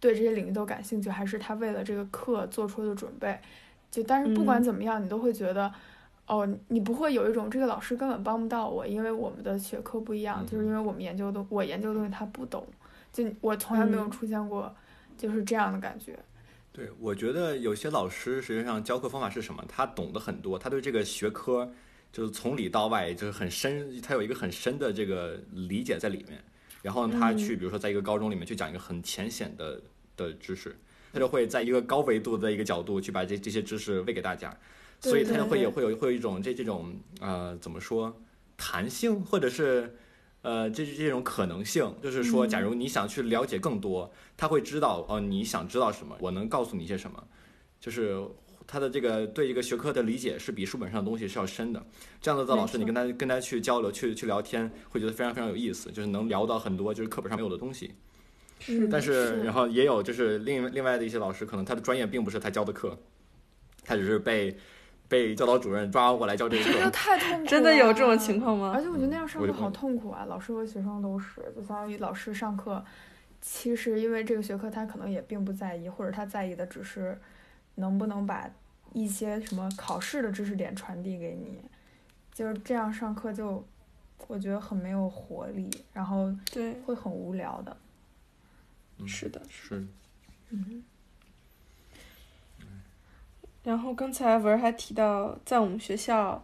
[0.00, 3.38] 对这些领域都感兴趣，还是他为了这个课做出的准备。
[3.90, 5.70] 就但是不管嗯怎么样，你都会觉得。
[6.30, 12.64] 哦，你不会有一种这个老师根本帮不到我，因为我们的学科不一样，就是因为我们研究的我研究的东西他不懂，
[13.12, 14.72] 就我从来没有嗯出现过
[15.18, 16.16] 就是这样的感觉。
[16.70, 19.64] 对，我觉得有些老师实际上教课方法是什么？
[19.66, 21.68] 他懂得很多，他对这个学科
[22.12, 26.40] 就是从里到外就是很深，他有一个很深的这个理解在里面。
[26.82, 29.82] 然后他去，比如说在一个高中里面去讲一个很浅显的
[30.16, 30.74] 的知识，
[31.12, 34.56] 他就会在一个高维度的一个角度去把这这些知识喂给大家，
[35.00, 38.14] 所以他就会对有会有会有一种这这种呃怎么说
[38.56, 39.96] 弹性，或者是。
[40.42, 47.22] 呃，这是这种可能性，就是说，假如你想去了解更多，他会知道哦，你想知道什么，我能告诉你些什么，
[47.78, 48.18] 就是
[48.66, 51.86] 他的这个对这个学科的理解是比书本上的东西是要深的。
[52.22, 57.92] 这样子的老师，你跟他跟他去交流、去去聊天，会觉得非常非常有意思，就是能聊到很多就是课本上没有的东西。
[58.60, 62.98] 是但是，是然后也有就是另另外的一些老师，可能他的专业并不是他教的课，
[63.84, 64.56] 他只是被
[65.10, 66.90] 被教导主任抓过来教这个这就。
[66.90, 67.46] 太痛苦了。
[67.46, 68.80] 真的有这种情况吗而？
[68.80, 72.82] 且我觉得那样上课好痛苦啊，老师和学生都是，就相当于老师上课，
[73.42, 77.18] 其实因为这个学科他可能也并不在意，或者他在意的只是
[77.74, 78.48] 能不能把
[78.92, 81.60] 一些什么考试的知识点传递给你，
[82.32, 83.64] 就是这样上课就
[84.28, 87.76] 我觉得很没有活力，然后对，会很无聊的。
[88.98, 89.40] 嗯是的。
[89.48, 89.84] 是，
[90.50, 90.84] 嗯，
[93.62, 96.42] 然后刚才文儿还提到，在我们学校，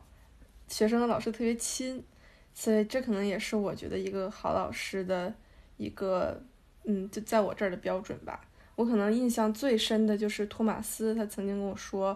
[0.68, 2.04] 学生和老师特别亲，
[2.52, 5.32] 所以这可能也是我觉得一个好老师的
[5.78, 6.42] 一个，
[6.84, 8.42] 嗯，就在我这儿的标准吧。
[8.74, 12.14] 我可能印象最深的就是托马斯，他曾经跟我说，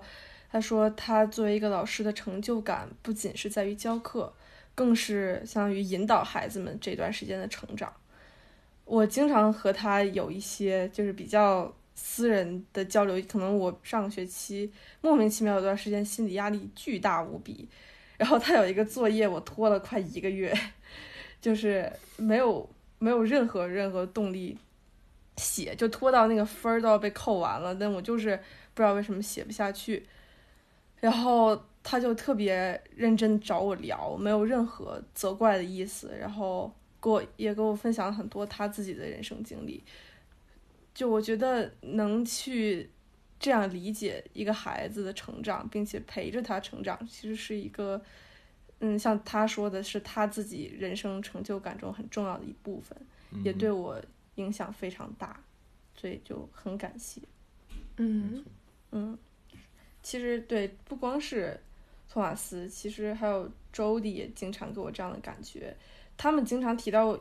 [0.51, 4.31] 他说他作为一个老师的成就感不仅是在于教课，
[4.75, 7.91] 更是相当于引导孩子们这段时间的成长。
[8.85, 17.69] 我经常和他有一些就是比较私人的交流，可能我上个学期莫名其妙有段时间心理压力巨大无比，
[18.17, 20.53] 然后他有一个作业我拖了快一个月，
[21.43, 24.57] 就是没有没有任何任何动力
[25.37, 28.35] 写，就拖到那个分儿都要被扣完了，但我就是
[28.73, 30.07] 不知道为什么写不下去。
[31.01, 39.85] 然后他就特别认真找我聊，没有任何责怪的意思，然后给我也给我分享了很多他自己的人生经历。
[40.93, 42.91] 就我觉得能去
[43.39, 48.03] 这样理解一个孩子的成长，并且陪着他成长，其实是一个，
[48.81, 52.99] 嗯，像他说的是他自己人生成就感中很重要的一部分，
[53.43, 53.99] 也对我
[54.35, 55.43] 影响非常大，
[55.95, 57.23] 所以就很感谢。
[57.97, 58.45] 嗯
[58.91, 59.17] 嗯，
[60.03, 61.59] 其实对，不光是
[62.11, 65.75] 托马斯，其实还有周迪也经常给我这样的感觉，
[66.19, 67.19] 他们经常提到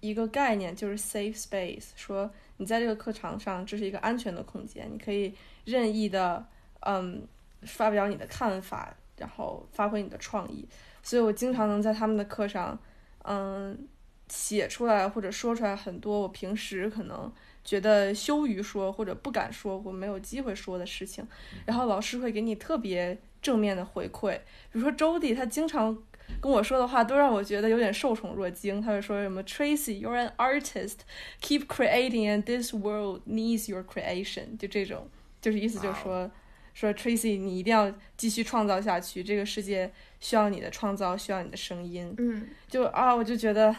[0.00, 2.30] 一个概念，就是 safe space，说。
[2.58, 6.46] 你在这个课堂上，这是一个安全的空间，你可以任意的，
[6.80, 7.26] 嗯，
[7.62, 10.66] 发表你的看法，然后发挥你的创意。
[11.02, 12.78] 所以我经常能在他们的课上，
[13.24, 13.86] 嗯，
[14.28, 17.32] 写出来或者说出来很多我平时可能
[17.64, 21.26] 觉得羞于说或者不敢说或没有机会说的事情，
[21.64, 24.36] 然后老师会给你特别正面的回馈。
[24.72, 25.96] 比如说周迪，他经常。
[26.40, 28.80] 跟我说的话都让我觉得有点受宠若惊。
[28.80, 35.08] 他会说什么：“Tracy，you're an artist，keep creating，and this world needs your creation。”就这种，
[35.40, 36.30] 就是意思就是说，
[36.74, 42.14] 说 Tracy，你一定要继续创造下去，这个世界需要你的创造，需要你的声音。
[42.18, 43.74] 嗯，就啊，我就觉得，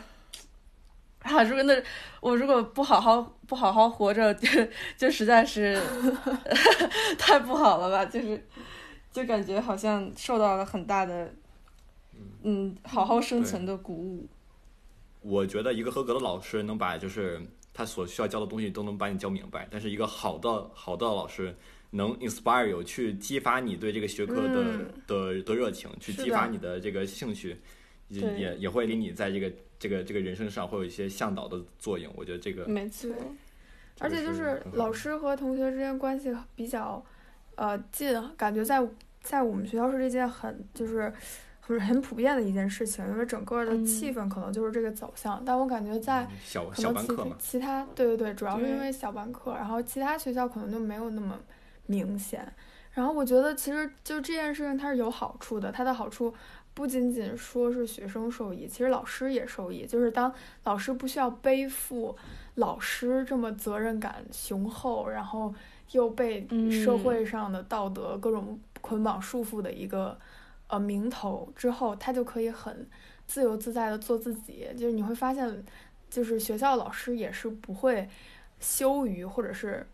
[1.22, 1.82] 啊，如果那
[2.20, 4.48] 我如果不好好不好好活着，就
[4.98, 5.82] 就实在是
[7.18, 8.06] 太不好了吧？
[8.06, 8.48] 就是，
[9.12, 11.32] 就感觉好像受到了很大的。
[12.44, 14.28] 嗯，好好生存的鼓舞。
[15.22, 17.42] 我觉得一个合格的老师能把就是
[17.74, 21.54] 他所需要教的东西都能把你教明白，但是一个好的好的老师
[21.90, 27.58] 能 inspire you 去激发你对这个学科的的的热情，去激发你的这个兴趣，
[28.08, 32.14] 也也也会给你在这个这个这个人生上会有一些向导的作用。
[32.16, 33.12] 我觉得这个没错，
[34.00, 37.04] 而且就是老师和同学之间关系比较
[37.56, 38.88] 呃近，感觉在
[39.20, 41.12] 在我们学校是这件很就是。
[41.68, 45.44] 不是很普遍的一件事情，因为整个的气氛可能就是这个走向。
[45.46, 46.26] 但我感觉在
[46.74, 46.96] 可能
[47.38, 51.38] 其其他对对对，主要是因为小班课，然后其他学校可能就没有那么
[51.88, 52.50] 明显。
[52.94, 56.34] 然后我觉得其实就这件事情它是有好处的，它的好处
[56.74, 59.86] 不仅仅说是学生受益，其实老师也受益。
[59.86, 62.16] 就是当老师不需要背负
[62.56, 65.54] 老师这么责任感雄厚，然后
[65.92, 70.18] 又被社会上的道德各种捆绑束缚的一个。
[70.68, 72.86] 呃，名头之后，他就可以很
[73.26, 74.68] 自由自在的做自己。
[74.78, 75.64] 就是你会发现，
[76.10, 78.08] 就是学校老师也是不会
[78.60, 79.88] 羞于，或者是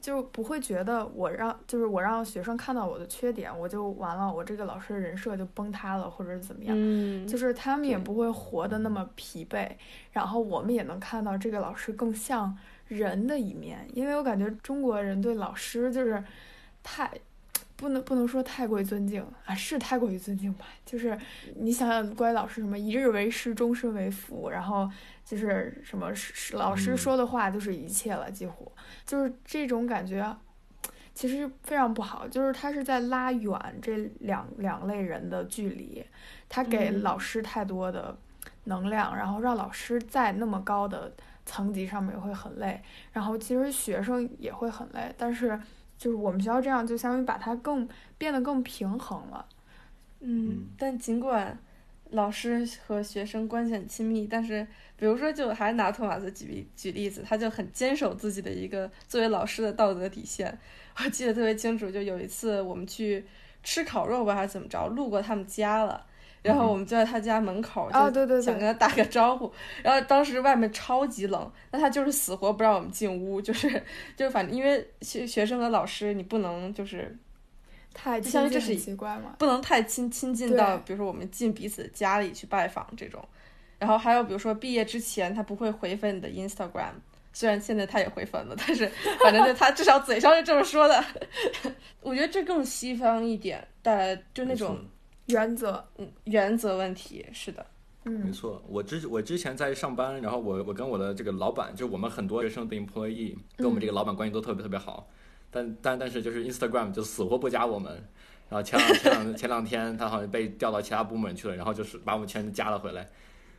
[0.00, 6.74] 就不会觉得我让就是我让学生看到我的缺点，我就完了，我这个老师的人设就崩塌了，或者是怎么样。
[6.78, 7.26] 嗯。
[7.26, 9.70] 就是他们也不会活得那么疲惫，
[10.12, 12.56] 然后我们也能看到这个老师更像
[12.88, 13.86] 人的一面。
[13.92, 16.24] 因为我感觉中国人对老师就是
[16.82, 17.10] 太。
[17.76, 20.66] 不能不能说太过于尊敬啊，是太过于尊敬吧？
[20.86, 21.18] 就是
[21.56, 24.88] 你想想，关于老师什么一日为师，终身为父，然后
[25.24, 26.10] 就是什么
[26.52, 28.70] 老师说的话就是一切了，几乎
[29.04, 30.36] 就是这种感觉，
[31.14, 32.28] 其实非常不好。
[32.28, 36.04] 就是他是在拉远这两两类人的距离，
[36.48, 38.16] 他给老师太多的
[38.64, 41.12] 能量，然后让老师在那么高的
[41.44, 42.80] 层级上面会很累，
[43.12, 45.60] 然后其实学生也会很累，但是。
[45.96, 49.46] 就是我们学校这样，就相当于把它更变得更平衡了。
[50.20, 51.58] 嗯，但尽管
[52.10, 60.56] 老师和学生关系很亲密，但是比如说，就还拿托马斯举例举例子，他就很坚守自己的一个作为老师的道德底线。
[60.96, 63.24] 我记得特别清楚，就有一次我们去
[63.62, 66.06] 吃烤肉吧，还是怎么着，路过他们家了。
[66.44, 69.50] 然后我们就在他家门口，啊对对想跟他打个招呼。
[69.82, 73.82] 然后当时外面超级冷，那他就是死活不让我们进屋，就是
[74.14, 77.16] 就反正因为学学生和老师，你不能就是
[77.94, 83.26] 太相当于这是奇怪不能太亲亲近到，比如说我们进彼此家里去拜访这种。
[83.78, 86.92] 然后还有比如说毕业之前，他不会回粉你的 Instagram，
[87.32, 88.86] 虽然现在他也回粉了，但是
[89.24, 91.02] 反正就他至少嘴上是这么说的。
[92.02, 94.78] 我觉得这更西方一点，带来就那种。
[95.26, 97.64] 原则，嗯，原则问题是的，
[98.04, 98.62] 嗯，没错。
[98.68, 105.08] 我之我之前在上班，然后我我跟我的这个老板，就我们很多学生的 employee，跟我们这个老板关系都特别特别好，
[105.50, 107.92] 但但但是就是 Instagram 就死活不加我们，
[108.50, 113.08] 然后前两前两前两天他好像被调到其他部门去了，然后就是把我们全都加了回来，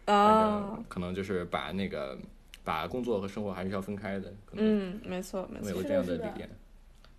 [0.05, 2.17] 啊，可能就是把那个
[2.63, 6.15] 把工作和生活还是要分开的，嗯，没错没错，有这样的。
[6.17, 6.47] 理念。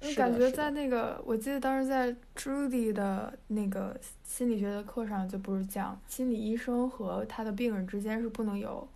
[0.07, 8.87] 你感觉在那个，我记得当时在 Judy 的那个心理学的课上，就不是讲心理医生和他的病人之间是不能有，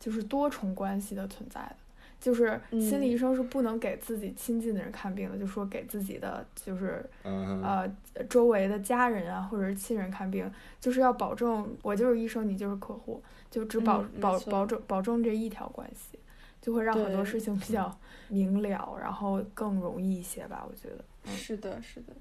[0.00, 1.76] 就是多重关系的存在的。
[2.20, 7.88] 就是心理医生是不能给自己亲近的人看病的，就说给自己的就是呃
[8.28, 16.18] 周围的家人啊或者是亲人看病，就是要保证我就是医生，你就是客户，就只保保保证保证这一条关系，
[16.60, 17.96] 就会让很多事情比较
[18.28, 21.04] 明了，然后更容易一些吧，我觉得。
[21.32, 22.12] 是的，是的，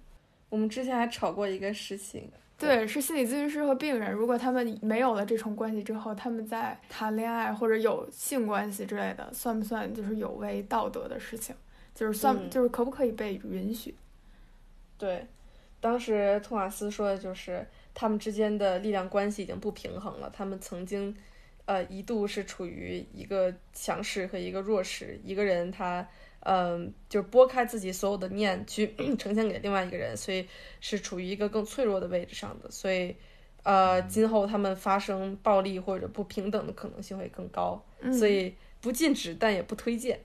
[0.49, 2.29] 我们之前还吵过一个事情。
[2.57, 11.55] 对，是心理咨询师和病人，如果他们没有了这重关系之后，他们在谈恋爱或者有性关系之类的，算不算就是有违道德的事情？
[11.93, 13.95] 就是算，就是可不可以被允许？
[14.97, 15.27] 对，
[15.79, 21.15] 当时托马斯说的就是他们之间的力量关系已经不平衡了，他们曾经，
[21.67, 26.07] 呃，一度是处于一个强势和一个弱势，一个人他。
[26.41, 30.47] 嗯，就是拨开自己所有的念去 呈现给另外一个人，所以
[30.79, 33.13] 是处于一个更脆弱的位置上的，所以，
[33.63, 37.83] 呃，今后他们发生暴力或者不平等的可能性会更高，
[38.17, 40.17] 所以不禁止，但也不推荐。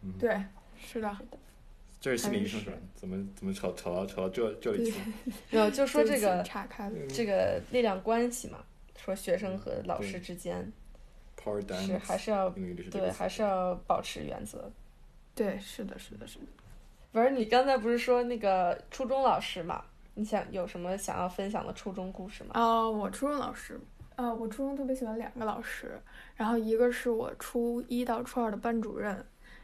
[0.00, 0.42] 嗯，对，
[0.80, 1.14] 是的，
[2.00, 4.98] 这是心理医生说，怎么怎么吵吵到吵到这这里去？
[5.50, 6.42] 没有，就说这个
[7.12, 8.64] 这个力量关系嘛，
[9.04, 10.72] 说学生和老师之间
[11.84, 12.48] 是还是要
[12.90, 14.70] 对，还是要保持原则。
[15.34, 16.46] 对，是的，是的，是的。
[17.12, 19.84] 不是你刚才不是说那个初中老师嘛？
[20.14, 22.52] 你想有什么想要分享的初中故事吗？
[22.54, 23.78] 啊，我初中老师，
[24.16, 26.00] 呃，我初中特别喜欢两个老师，
[26.34, 29.22] 然后一个是我初一到初二的班主任，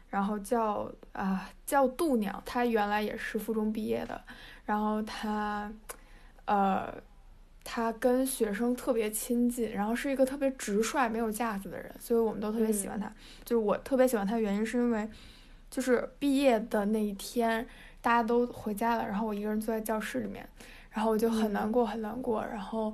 [0.09, 4.21] 然后叫啊叫度娘，她原来也是附中毕业的，
[4.65, 5.71] 然后她，
[6.45, 6.93] 呃，
[7.73, 13.09] 她跟学生特别亲近，然后是一个特别直率、没有架子的人，所以我们都特别喜欢他。
[13.45, 15.09] 就是我特别喜欢他的原因是因为。
[15.69, 17.65] 就是毕业的那一天，
[18.01, 20.45] 大家都回家了，然后我一个人坐在教室里面，
[20.89, 22.43] 然后我就很难过，很难过。
[22.43, 22.93] 然后，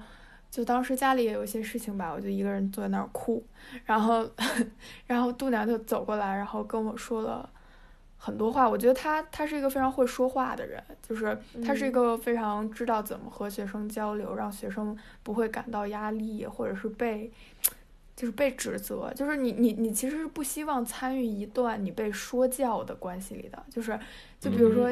[0.52, 3.44] 就当时家里也有一些事情吧，我就一个人坐在那儿哭。
[3.84, 4.30] 然后，
[5.08, 7.50] 然后度娘就走过来，然后跟我说了
[8.18, 8.70] 很多话。
[8.70, 17.32] 我觉得他他是一个非常会说话的人，就是他是一个非常知道怎么和学生交流，让学生不会感到压力，或者是被。
[18.16, 24.00] 就是被指责，就是你你你其实是不希望参与一段你被说教的关系里的，就是，
[24.40, 24.90] 就比如说，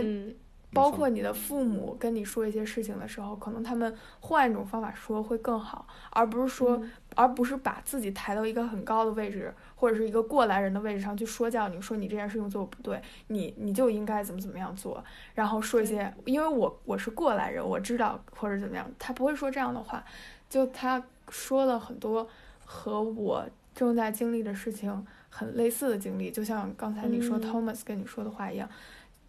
[0.72, 6.80] 包括你的父母跟你说一些事情的时候，可能他们换一种方法说会更好，而不是说，
[7.16, 15.04] 而不是把自己抬到一个很高的位置，或者是一个过来人的位置上去说教你，说你这件事情做的不对，你你就应该怎么怎么样做，
[15.34, 20.04] 然后说一些，因为我我是过来人，我知道或者怎么样，他不会说这样的话，
[20.50, 22.28] 就他说了很多。
[22.68, 28.68] 和我正在经历的事情很类似的经历，就像刚才你说 Thomas 跟你说的话一样，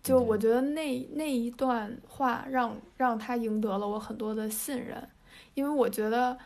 [0.03, 5.07] 就我觉得那那一段话让让他赢得了我很多的信任，
[5.53, 6.38] 因为我觉得，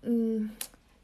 [0.00, 0.50] 嗯，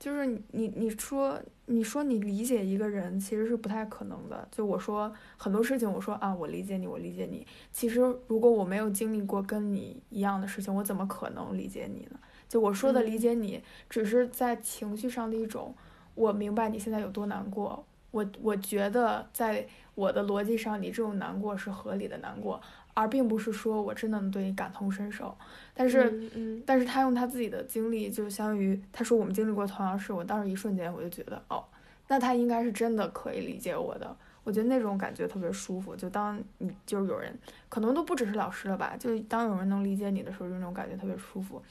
[0.02, 12.18] 就是你你说你说你理解一个人其实是不太可能的，就我说很多事情，我说啊我理解你，我理解你，其实如果我没有经历过跟你一样的事情，我怎么可能理解你呢？
[12.48, 15.72] 就我说的理解你，只是在情绪上的一种，
[16.16, 22.60] 我明白你现在有多难过，我我觉得在我的逻辑上，你这种难过是合理的难过，
[22.94, 25.36] 而并不是说我真的能对你感同身受。
[25.74, 31.64] 但是嗯，但是他用他自己的经历，就相当于他说我们经历过同样事，我当时一瞬间我就觉得，哦，
[32.08, 34.16] 那他应该是真的可以理解我的。
[34.44, 35.94] 我觉得那种感觉特别舒服。
[35.94, 37.32] 就当你就是有人，
[37.68, 41.62] 可能都不只是老师了吧，就当有人能理解你的时候，就那种感觉特别舒服。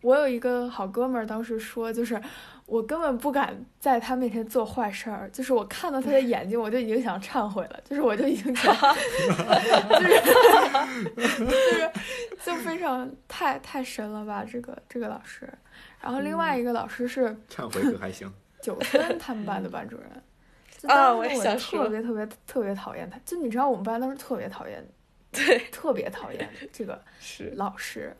[0.00, 2.18] 我有一个好哥们儿，当时说，就是
[2.70, 8.72] 我根本不敢在他面前做坏事儿，就是我看到他的 眼睛，我就已经想忏悔了，就是我就已经想，
[9.90, 10.22] 就是
[11.16, 11.90] 就是
[12.44, 15.52] 就非常太太神了吧，这个这个老师。
[16.00, 20.08] 然后另外一个老师是忏悔可还行， 九三他们班的班主任
[20.96, 24.86] 啊，我我特别特别特别讨厌他，就你知道我们班当时特别讨厌，
[25.32, 28.16] 对，特别讨厌这个是老师。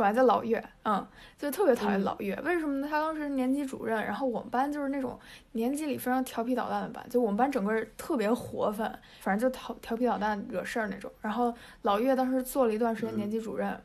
[0.00, 1.06] 管他叫老岳，嗯，
[1.38, 2.34] 就特别讨厌老岳。
[2.44, 2.88] 为什么呢？
[2.90, 5.18] 他当时年级主任，然后我们班就是那种
[5.52, 11.12] 年级里非常调皮捣蛋的班，就我们班整个特别活泛，反正就调调皮捣蛋惹事儿那种。
[11.20, 13.78] 然后老岳当时做了一段时间年级主任，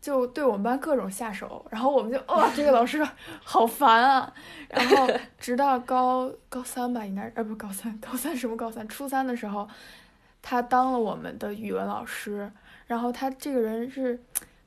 [0.00, 3.06] 就对我们班各种下手，然后我们就哇， 这个老师
[3.44, 4.32] 好烦啊。
[4.68, 5.08] 然后
[5.38, 8.86] 直到高高三吧，应该呃不高三， 高三什么高三？
[8.88, 9.68] 初三的时候，
[10.42, 12.50] 他当了我们的语文老师，
[12.86, 14.20] 然后他这个人是。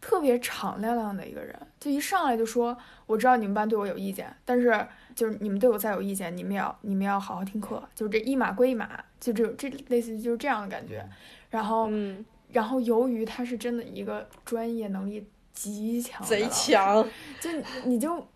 [0.06, 2.78] 特别敞亮亮的一个人，就一上来就说
[3.08, 4.86] ：“我知道你们班对我有意见，但是
[5.16, 11.08] 就是你们对我再有意见，你们要你们要好好听课，就是这一码归一码，就这这类似于就是这样的感觉。
[11.50, 17.02] 然后，嗯然后由于他是真的一个专业能力极强，贼强，
[17.40, 17.50] 就
[17.86, 18.28] 你就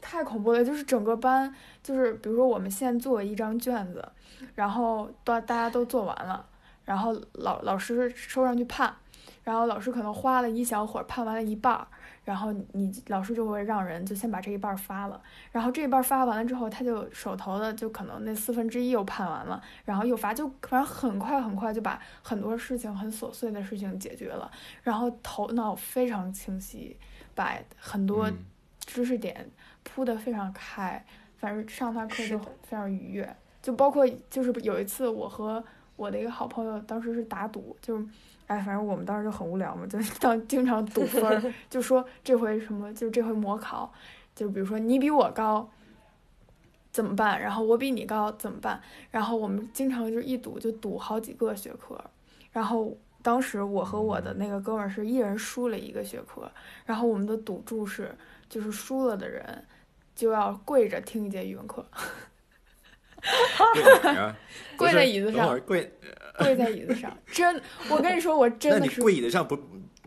[0.00, 1.52] 太恐怖了，就是整个班，
[1.82, 4.08] 就是比如说我们现做一张卷子，
[4.54, 6.46] 然后大大家都做完了，
[6.84, 8.94] 然后老老师收上去判，
[9.42, 11.86] 然后老师可能花了一小会儿判完了一半儿，
[12.24, 15.20] 然后你老师就会让人就先把这一半发了，
[15.52, 24.50] 然后这一半发完了之后，他就手头的就可能那四分之一又判完了，然后又发，就反正很快很快就把很多事情很琐碎的事情解决了，
[24.82, 26.96] 然后头脑非常清晰，
[27.34, 28.30] 把很多
[28.80, 29.50] 知识点。
[29.84, 31.02] 铺的非常开，
[31.38, 33.36] 反正上他课就非常愉悦。
[33.62, 35.64] 就包括就是有一次，我和
[35.96, 37.98] 我的一个好朋友当时是打赌，就
[38.48, 43.92] 哎，反正我们当时就很无聊嘛，就 当经常赌分， 就说这回什么，就这回模考，
[44.34, 45.70] 就比如说你比我高
[46.90, 48.82] 怎么办，然后我比你高怎么办，
[49.12, 51.96] 然后我们经常就一赌就赌好几个学科，
[52.50, 56.50] 然后当时我和我的那个哥们儿是一人输了一个学科，
[56.84, 58.12] 然后我们的赌注是
[58.48, 59.64] 就是输了的人。
[60.18, 61.86] 就要跪着听一节语文课，
[64.76, 65.92] 跪在椅子上，跪
[66.38, 68.80] 跪在椅子上， 真，我跟你说，我真的是。
[68.80, 69.58] 那你跪椅子上不？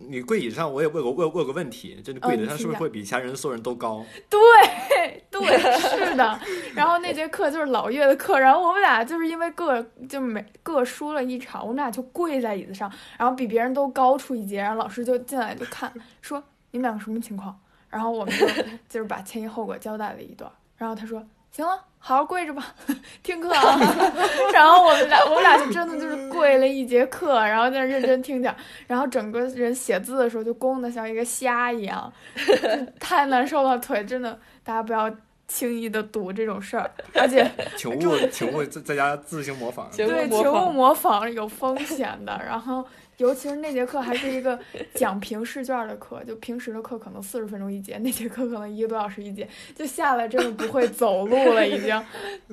[0.03, 4.03] 你跪椅子上，我也问过问问个问题，就你跪椅子上是不是会比其他人所有人都高？
[4.27, 5.39] 对对，
[5.79, 6.39] 是的。
[6.73, 17.55] 然后那节课就是老岳的课，然后我们俩就是因为各就每各输了一场，我们俩就跪在椅子上，然后比别人都高出一截，然后老师就进来就看，说你们两个什么情况？
[17.87, 18.47] 然后我们就
[18.89, 22.65] 就是把前因后果交代了一段，然后他说：“行了，好好跪着吧，
[23.21, 23.79] 听课啊。
[24.51, 28.53] ”然后我们俩我们俩就真的就是跪了一节课，然后在那认真听讲，
[28.87, 32.11] 然后整个人写字的时候就弓的像一个虾一样，
[32.99, 35.09] 太难受了，腿真的，大家不要
[35.51, 42.85] 轻易的赌这种事儿，而且请勿请勿在在家自行模仿，对，请勿模仿有风险的，然后。
[43.17, 44.57] 尤其是那节课还是一个
[44.95, 52.03] 讲评试卷的课，就平时的课可能四十分钟一节，那节课可能一个多小时一节，就下来真的不会走路了已经。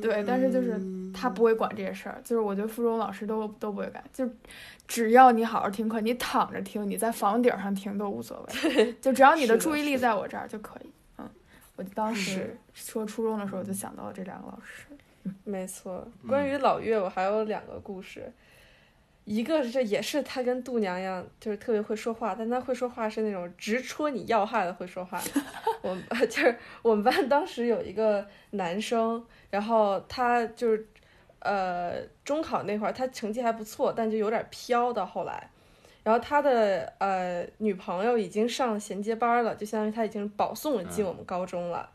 [0.02, 0.78] 对，但是就是
[1.14, 4.28] 他不会管这些事儿，就是我觉得附中老师都都不会管，就
[4.86, 10.90] 只要你好好听课，你躺着听，你在房顶上听都无所谓， 就只要你的注意力在我这儿就可以。
[11.78, 14.86] 嗯，我当时说初中的时候就想到了这两个老师。
[15.44, 18.32] 没错，关于老岳，我还有两个故事。
[19.24, 25.20] 一个是这也是他跟度娘一样，就是特别会说话，但他会说话是那种直戳你要害的会说话。
[25.82, 30.86] 我们 就是我们班当时有一个男生，然后他就是
[31.40, 35.50] 呃中考那会儿他成绩还不错，但就有点飘到后来，
[36.02, 41.90] 然后他的呃女朋友已经上衔接班了，就相当于他已经保送进我们高中了。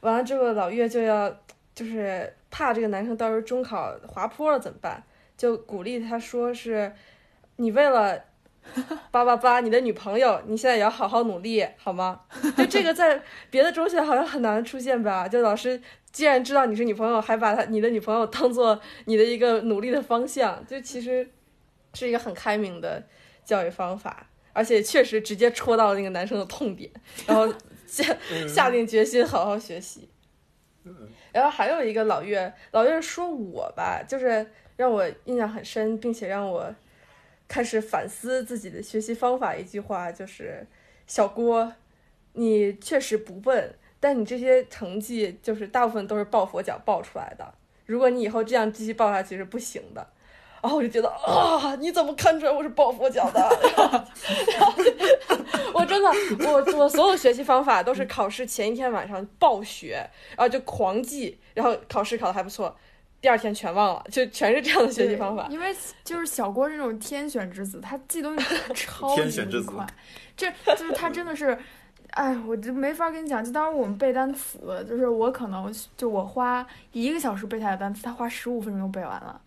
[0.00, 1.30] 完了之后老岳就要
[1.74, 5.02] 就是怕这个男生到时候中考滑坡了怎么办？
[5.36, 6.92] 就鼓励他说是，
[7.56, 8.22] 你为了
[9.10, 12.20] 八八八你的女朋友，你现在也要好好努力，好吗？
[12.56, 13.20] 就这个在
[13.50, 15.26] 别的中学好像很难出现吧？
[15.26, 15.80] 就老师
[16.10, 21.28] 既然知道你是女朋友，还把他你的女朋友当做你的一个努力的方向，就其实
[21.94, 23.02] 是一个很开明的
[23.44, 26.90] 教育方法，而且确实直接戳到了那个男生的痛点，
[27.26, 27.52] 然后
[27.86, 28.04] 下
[28.48, 30.08] 下定决心好好学习。
[31.32, 34.46] 然后还有一个老岳，老岳说我吧，就是。
[34.74, 36.74] 让我印象很深，并且让我
[37.46, 39.54] 开始反思自己的学习方法。
[39.54, 40.66] 一句话就是：
[41.06, 41.74] 小郭，
[42.32, 47.54] 你确实不笨，但你这些成绩就是大部分都是抱佛脚抱出来的。
[47.84, 50.08] 如果你以后这样继续抱下去是不行的。
[50.62, 54.06] 然后我就觉得啊，你怎么看出来我是抱佛脚的？
[55.74, 56.10] 我真的，
[56.48, 62.74] 我我所有学习方法都是考试前一天晚上暴学，然后就狂记，然后考试考的还不错。
[63.20, 65.46] 第二天全忘了，就全是这样的学习方法。
[65.50, 68.44] 因为就是小郭这种天选之子，他记东西
[68.74, 69.86] 超级快。
[70.36, 71.56] 这就是他真的是，
[72.10, 73.44] 哎，我就没法跟你讲。
[73.44, 74.58] 就当时我们背单词，
[74.88, 79.40] 就是我可能就我花一个小时背下来单词，他花十五分钟就背完了。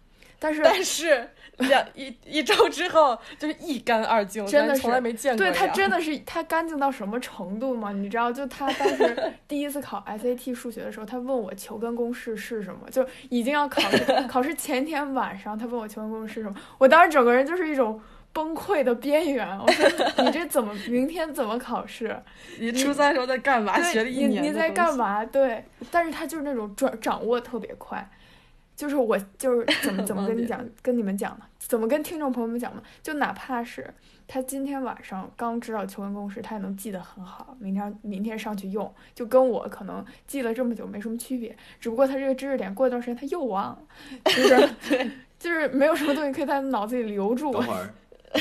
[0.45, 1.29] 但是但是
[1.69, 5.37] 两一一周之后就是一干二净，真的从来没见过。
[5.37, 7.91] 对他真的是他干净到什么程度吗？
[7.93, 18.01] 你知道，就他当时 第一次考 SAT 数学的时候，他问我求根公式是什么，就已经要考试 考试前天晚上，他问我求根公式是什么，我当时整个人就是一种
[18.33, 19.47] 崩溃的边缘。
[19.57, 19.89] 我说
[20.25, 22.21] 你这怎么明天怎么考试？
[22.59, 23.79] 你初三时候在干嘛？
[23.81, 25.23] 学了一年你在干嘛？
[25.23, 28.05] 对，但是他就是那种转掌握特别快。
[28.75, 31.45] 就是我就是怎么 怎么跟你讲，跟你们讲呢？
[31.59, 32.83] 怎么跟听众朋友们讲呢？
[33.01, 33.91] 就哪怕是
[34.27, 41.55] 他今天晚上刚知道求根公式，他也能记得很好，明天明天上去用，就跟我可能记了这么久没什么区别。
[41.79, 43.79] 只不过他这个知识点过一段时间他又忘了，
[44.25, 44.31] 就
[44.81, 47.51] 是， 就是没有什么东西可以在脑子里留住。
[47.51, 47.93] 等会儿，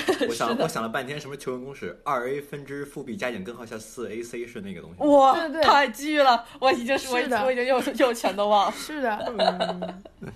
[0.29, 2.01] 我想我想了半天，什么求问公式？
[2.05, 5.03] 二 a 分之负 b 加减根号下四 ac 是那个东西。
[5.05, 6.45] 哇，对对太巨了！
[6.61, 8.73] 我已经是我已我已经又 又全都忘了。
[8.73, 9.35] 是的，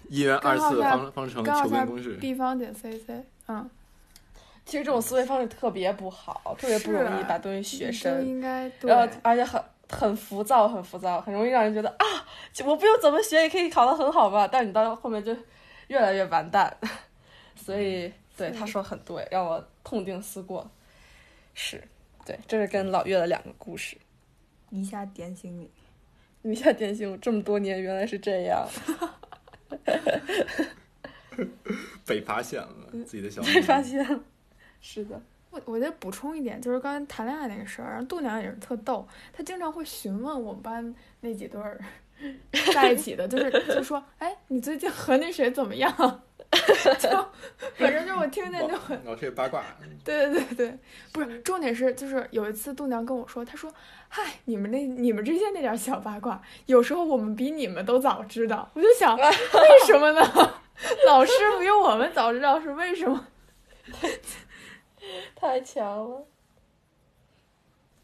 [0.09, 2.15] 一元二次方方程求根公式。
[2.15, 3.69] b 方减 cc，嗯，
[4.65, 12.05] 其实这种思维方式特别不好，特别不容易把东西学就深，应该对然后而且很很浮躁，很浮躁，很容易让人觉得啊，
[12.65, 14.49] 我不用怎么学也可以考得很好吧？
[14.51, 15.35] 但你到后面就
[15.89, 16.77] 越来越完蛋。
[17.57, 20.71] 所以，对他说得很对，让我痛定思过。
[21.53, 21.83] 是，
[22.25, 23.99] 对，这是跟老岳的两个故事。
[24.71, 25.71] 一下点醒你。
[26.43, 28.67] 你一下点醒我，这么多年原来是这样。
[32.07, 32.69] 被发现了
[33.05, 34.21] 自己的小被发现了，
[34.81, 35.21] 是的，
[35.51, 41.79] 我我再补充一点，就是刚才谈恋爱那个事儿，然后度娘也是特逗，她经常会询问我们班那几对儿
[42.73, 46.23] 在一起的，就是就说，哎，你最近和那谁怎么样？
[46.99, 47.09] 就
[47.77, 49.63] 反正就我听见就很，老师也八卦。
[50.05, 50.79] 对对对对，
[51.13, 53.73] 不是，重点是就是有一次度娘跟我说，她说，
[54.09, 59.25] 嗨，你们那你们之间那点小八卦，有时候我们比你们都早知道，我就想为
[59.87, 60.23] 什么呢？
[61.07, 63.27] 老师比我们早知道是为什么？
[65.35, 66.27] 太强了。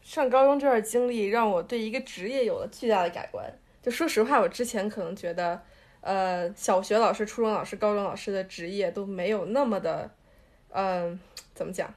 [0.01, 3.43] 上高中这段经历让我对一个职业有了巨大的改观。
[3.81, 5.63] 就说实话，我之前可能觉得，
[6.05, 10.09] 呃，小学老师、初中老师、高中老师的职业都没有那么的，
[10.69, 11.19] 嗯、
[11.55, 11.91] 怎么讲，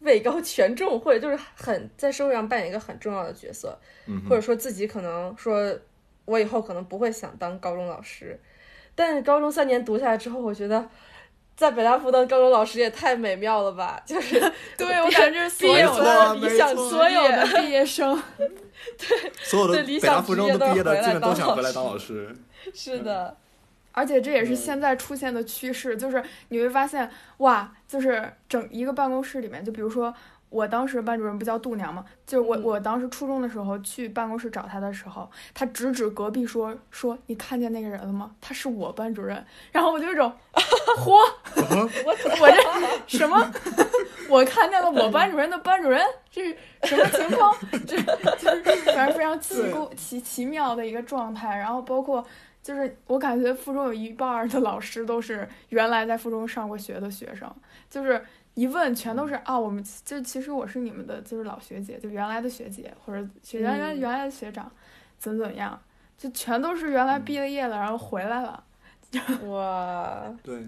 [0.00, 5.74] 位高权重，或者就是很在社会上扮演一个很重要的角色，嗯或者说自己可能说，
[6.26, 8.38] 我以后可能不会想当高中老师，
[8.94, 10.86] 但是高中三年读下来之后，我觉得。
[11.56, 13.98] 在北大附的高中老师也太美妙了吧！
[14.04, 14.38] 就是
[14.76, 18.22] 对我感觉所毕业有的理想所有的毕业生，
[18.98, 22.36] 对所有的对理北大想附中都职业都是毕业的基本都回来当老想回来当师老师。
[22.74, 23.36] 是的，
[23.92, 30.12] 而且这也是嗯现在出现的趋势，就是你会发现，哇，就是整一个办公室里面，就比如说
[30.48, 32.04] 我当时班主任不叫度娘吗？
[32.26, 38.30] 就是我、嗯我当时初中的时候去办公室找他的时候，他直指隔壁说说你看见那个人了吗？
[38.40, 39.44] 他是我班主任。
[39.72, 40.32] 然后我就有一种，
[40.98, 41.10] 嚯，
[42.06, 43.52] 我我这什么？
[44.28, 47.54] 我看见了我班主任的班主任，这是什么情况？
[47.86, 51.56] 这就是反正非常奇故奇奇妙的一个状态。
[51.56, 52.24] 然后包括
[52.60, 57.48] 就是我感觉附中有一半的老师都是原来在附中上过学的学生，
[57.88, 58.24] 就是
[58.56, 64.00] 一问全都是啊，我们就其实我是你们的就是老学姐，就原来的学姐或者学原来嗯。
[64.00, 64.72] 原来的学长，
[65.18, 65.78] 怎么怎么样，
[66.16, 68.64] 就全都是原来毕了业了，然后回来了。
[69.46, 70.66] 哇，对，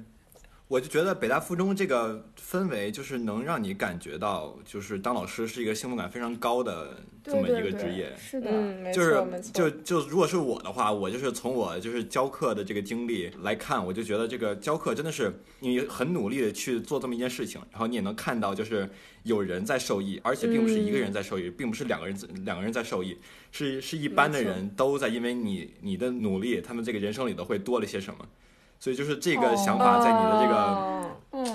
[0.68, 6.98] 我就觉得北大附中这个氛围，就是能让你感觉到，就是当老师是一个幸福感非常高的
[7.28, 8.12] 这么一个职业。
[8.18, 18.88] 是的，嗯，没就是错没错，就就如果是我的话，我就是从我就是教课的这个经历来看，我就觉得这个教课真的是你很努力的去做这么一件事情，然后你也能看到就是
[19.22, 23.18] 有人在受益，而且并不是一个人在受益，并不是两个人两个人在受益，
[23.52, 28.26] 是是一般的人都在因为你你的努力，他们这个人生里头会多了些什么，
[28.80, 30.98] 所以就是这个想法在你的这个。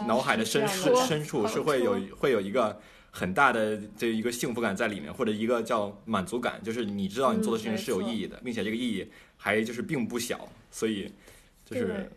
[0.07, 2.79] 脑海的深是这样深深处是会有会有一个
[3.15, 9.07] 很大的这一个幸福感在里面，或者一个叫满足感，就是你知道你做的事情是有意义的，并且这个意义
[9.37, 11.13] 还就是并不小，所以
[11.63, 12.11] 就是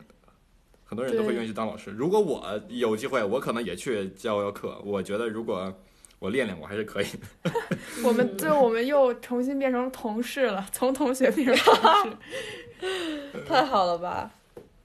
[0.87, 1.91] 很多人都会愿意去当老师。
[1.91, 4.81] 如果我有机会，我可能也去教教课。
[4.83, 5.71] 我觉得如果
[6.19, 7.07] 我练练，我还是可以
[7.45, 7.53] 的。
[8.03, 13.43] 我们最后我们又重新变成同事了，从同学变成同事。
[13.47, 14.31] 太好了吧？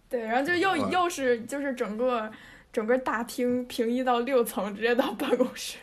[0.09, 2.29] 对，然后就又又是就是整个
[2.71, 5.77] 整个大厅平移到六层，直接到办公室。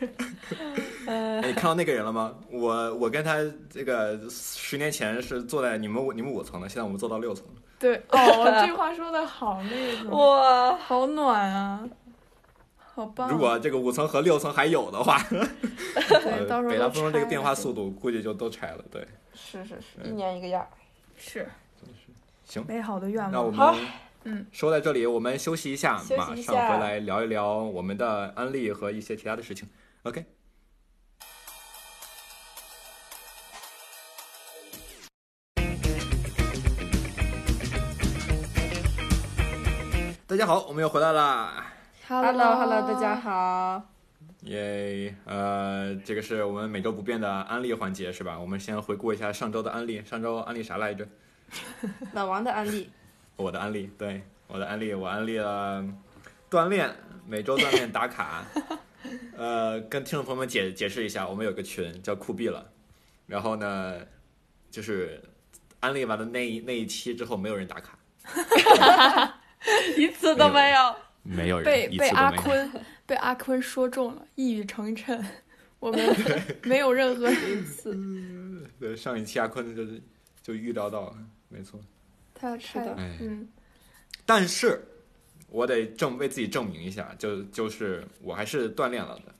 [1.05, 2.33] 呃 哎，你看到那个人了吗？
[2.51, 3.37] 我我跟他
[3.69, 7.45] 这个十年前是坐在你们五你们五层的，现在我们坐到六层。
[7.77, 11.87] 对， 哦，这话说的好那个，哇，好暖啊，
[12.77, 13.29] 好棒。
[13.29, 18.83] 如果这个五层和六层还有的话， 对，到时候北大都附中这个变化速度估计就都拆了。
[18.91, 20.67] 对，是是是，一年一个样儿。
[21.17, 21.47] 是
[22.45, 23.31] 行，美好的愿望。
[23.31, 23.75] 那我们好
[24.25, 29.67] 嗯说到这里，我们休息一下，马上回来聊一聊我们的安利和一些其他的事情。
[30.03, 30.25] OK。
[40.27, 41.65] 大家好，我们又回来啦
[42.07, 43.81] ！Hello Hello，大家好。
[44.41, 48.39] 耶，呃，这个是我们每周不变的安利环节，是吧？
[48.39, 51.07] 我们先回顾一下上周的安利，上周安利啥来着？
[52.13, 52.91] 老王的安利，
[53.39, 55.81] 我的安利，对我的安利，我安利了
[56.51, 56.93] 锻炼，
[57.25, 58.45] 每周锻炼打卡。
[59.37, 62.69] 呃，跟听众朋友们解解释一下，我们有个群叫酷毙了，
[63.27, 64.01] 然后呢，
[64.69, 65.21] 就是
[65.79, 67.97] 安利完了那一那一期之后，没有人打卡，
[69.95, 70.95] 一次都没有。
[71.23, 72.09] 没有人被被。
[72.09, 72.71] 阿坤
[73.05, 75.17] 被阿坤说中了，一语成谶。
[75.79, 76.15] 我们
[76.63, 77.97] 没有任何一次。
[78.79, 80.01] 对，上一期阿坤就是
[80.41, 81.15] 就预料到，
[81.47, 81.79] 没错。
[82.39, 82.85] 他太
[83.19, 83.47] 嗯。
[84.25, 84.87] 但是，
[85.49, 89.35] 我得证为自己证明一下，就就是我还是锻炼了的。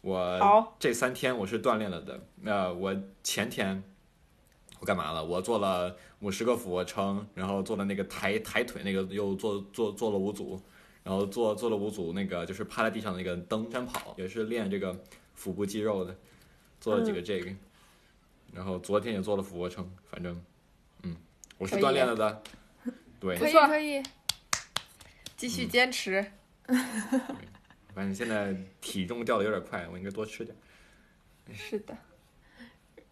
[0.00, 2.20] 我这三天我是锻炼了的。
[2.42, 3.82] 那我前天
[4.80, 5.24] 我干嘛了？
[5.24, 10.60] 我做了五十个俯卧撑，然后做了那个抬抬腿，那个又做做做了五组，
[11.02, 14.94] 然后做做了五组那个就是趴在地上那个登山跑，也是练这个。
[15.36, 16.16] 腹部肌肉的，
[16.80, 17.50] 做了几个这个，
[18.52, 20.44] 然后昨天也做了俯卧撑，反正，嗯，
[21.58, 22.42] 我是锻炼了的，
[23.20, 24.02] 对，可以可以，
[25.36, 26.24] 继续坚持。
[27.94, 30.56] 反正现在体重掉的有点快，我应该多吃点。
[31.52, 31.96] 是的。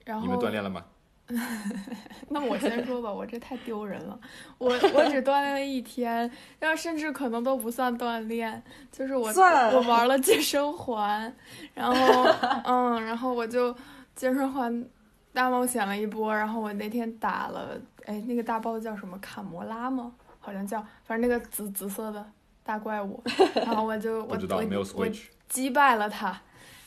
[0.05, 0.84] 然后你们锻炼了吗？
[2.28, 4.18] 那我先说吧，我这太丢人了。
[4.59, 9.28] 我我只锻炼了一天，要甚至可能都不算锻炼，就是我
[9.72, 11.32] 我玩了健身环，
[11.74, 12.24] 然后
[12.64, 13.74] 嗯，然后我就
[14.16, 14.84] 健身环
[15.32, 20.12] 大冒险了一波，然后我那天打了，哎，那个大 boss 叫什么卡摩拉吗？
[20.38, 22.24] 好像叫，反正那个紫紫色的
[22.62, 23.22] 大怪物，
[23.55, 25.09] 然后我就我我我
[25.48, 26.40] 击败了他，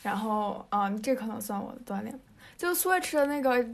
[0.03, 2.19] 然后嗯，这可能算我的锻炼，
[2.57, 3.65] 就 switch 的那个。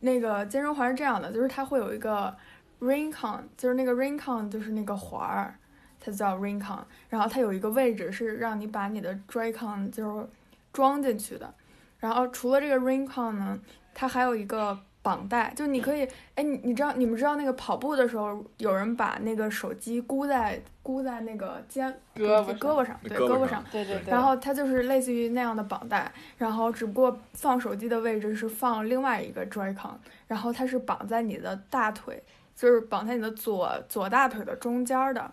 [0.00, 2.32] 那个健身环是这样的，就是它会有一个
[2.80, 5.58] ring con，就是那个 ring con 就是那个环儿，
[5.98, 10.28] 它叫 ring con，然后它有一个位置是让你把你的 dry con 就是
[10.70, 11.52] 装进去的，
[11.98, 13.58] 然后除了这个 ring con 呢，
[13.94, 14.78] 它还有一个。
[15.06, 16.02] 绑带就你可以，
[16.34, 24.10] 哎，你你知道你们知道那个跑步的时候，有人把那个手机箍在箍在那个肩胳膊胳膊上，对胳膊上，对对对。
[24.10, 29.94] 然后它就是类似于那样的绑带，然后只不过放手机的位置是放另外一个 Joy-Con，
[30.26, 32.20] 然后它是绑在你的大腿，
[32.56, 35.30] 就是绑在你的左左大腿的中间的，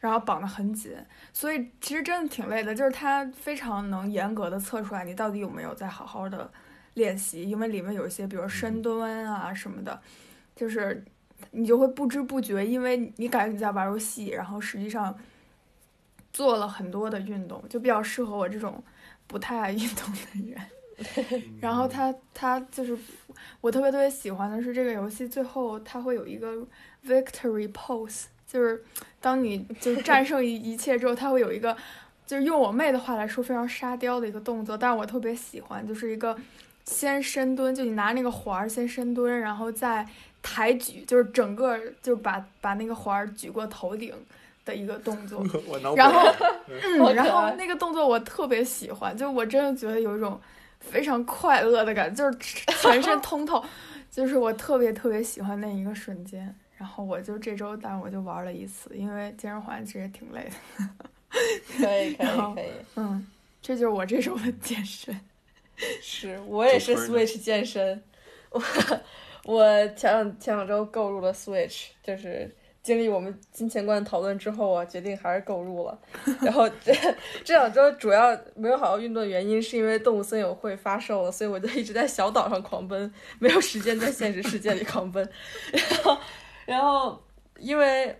[0.00, 0.94] 然后绑得很紧，
[1.32, 6.50] 所以其实真的挺累的，就是它非常能严格的测出来你到底有没有在好好的。
[6.94, 10.00] 练习，因为里面有一些，比如深蹲啊什么的，
[10.54, 11.04] 就是
[11.50, 15.16] 你就会不知不觉，因为你感觉你在玩游戏，然后实际上
[16.32, 18.82] 做了很多的运动，就比较适合我这种
[19.26, 20.60] 不太爱运动的人。
[21.60, 22.96] 然后他他就是
[23.60, 26.54] 我特别特别喜欢的是这个游戏，最后它会有一个
[27.04, 28.80] victory pose，就是
[29.20, 31.76] 当你就是战胜一 一切之后，它会有一个，
[32.24, 36.38] 就是用我妹的话来说，非常沙雕的一个动作，但是我特别喜欢，就是一个。
[36.84, 40.06] 先深蹲，就你拿那个环儿先深蹲，然后再
[40.42, 44.14] 抬举，就是整个就把把那个环儿举过头顶
[44.64, 45.42] 的一个动作。
[45.96, 46.20] 然后，
[46.68, 50.38] 嗯，然后那个动作我特别喜欢，就我真的觉得有一种
[50.78, 53.64] 非常快乐的感觉，就是全身通透，
[54.10, 56.54] 就是我特别特别喜欢那一个瞬间。
[56.76, 60.88] 然后我就这周，但我就玩了一次，因为健身环其实也挺累的。
[61.78, 63.26] 可以可以可以，嗯，
[63.62, 65.18] 这就是我这周的健身。
[66.00, 68.02] 是我也是 Switch 健身，
[68.50, 68.62] 我
[69.44, 75.98] 我前两前两周购入了 Switch，就是经历我们金钱观讨论之后啊，决定还是购入了。
[76.40, 76.92] 然后这
[77.44, 85.28] 这两周主要没有好好运动的原因，是因为动物森友会发售了，所以我就一直在小岛上狂奔，没有时间在现实世界里狂奔。
[85.72, 86.18] 然后
[86.66, 87.22] 然后
[87.58, 88.16] 因为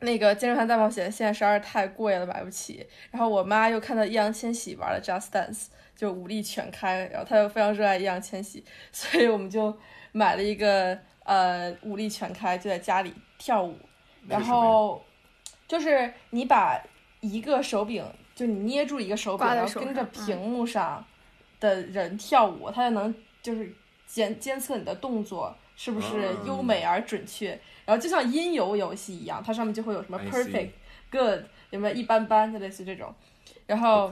[0.00, 2.86] 那个健身房大冒险现在实在是太贵了，买不起。
[3.10, 5.66] 然后我妈又看到易烊千玺玩了 Just Dance。
[6.00, 9.76] 就武力全开，然后他又非常热爱易烊千玺， 所以我们就
[10.12, 13.76] 买了一个呃武力全开，就在家里跳舞。
[14.26, 15.04] 然后
[15.68, 16.82] 就是你把
[17.20, 18.02] 一个手柄，
[18.34, 21.04] 就你捏住一个手柄，然后跟着屏幕上
[21.60, 23.70] 的人跳舞，它就能就是
[24.06, 27.50] 监监测你的动作是不是优美而准确。
[27.84, 30.70] 然后就像音游游戏一样，它上面就会有什么 perfect、
[31.10, 33.14] good，有没有一般般，就类似这种。
[33.66, 34.10] 然后。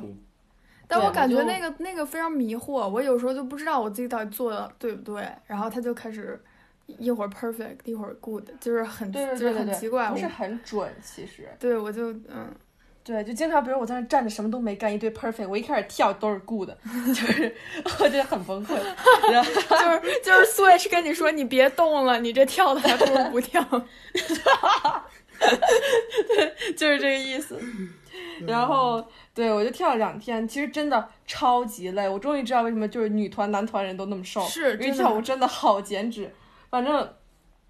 [0.91, 6.43] 但我感觉那个那个非常迷惑，我有时候就不知道我自己到底做的对不对，然后他就开始
[6.87, 11.47] 一会儿 perfect，一会儿 good，就是很就是很奇怪，不是很准其实。
[11.61, 12.51] 对，我就嗯，
[13.05, 16.71] 对，就经常比如我在那站着什么都没干，一堆 perfect，我一开始跳都是 good，
[17.09, 17.55] 就是
[18.01, 18.75] 我觉得很崩溃。
[18.79, 23.63] 就是就是 switch 跟你说你别动了，你这跳的还不如不跳。
[25.39, 27.61] 对，就是这个意思。
[28.47, 29.07] 然后。
[29.39, 32.09] 对，我就跳了两天，其实真的超级累。
[32.09, 36.29] 我终于知道为什么就是女团、男团人都那么瘦，是因为跳舞真的好减脂。
[36.69, 37.09] 反正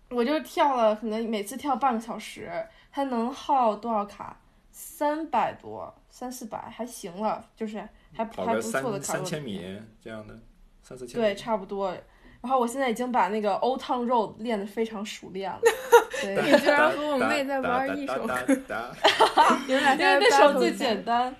[0.08, 2.50] 我就跳了，可能每次跳半个小时，
[2.90, 4.40] 它能耗多少卡？
[4.72, 7.76] 三百多，三四百还行了，就是
[8.16, 9.60] 还还不错的卡路三千米
[10.02, 10.34] 这样的，
[10.82, 11.20] 三四千。
[11.20, 11.94] 对，差不多。
[12.40, 15.60] 然后我现在已经把那个 Old Town Road 练得非常熟练了。
[16.42, 18.34] 你居然和我妹在玩一首歌，
[19.68, 21.36] 因为那首最简单。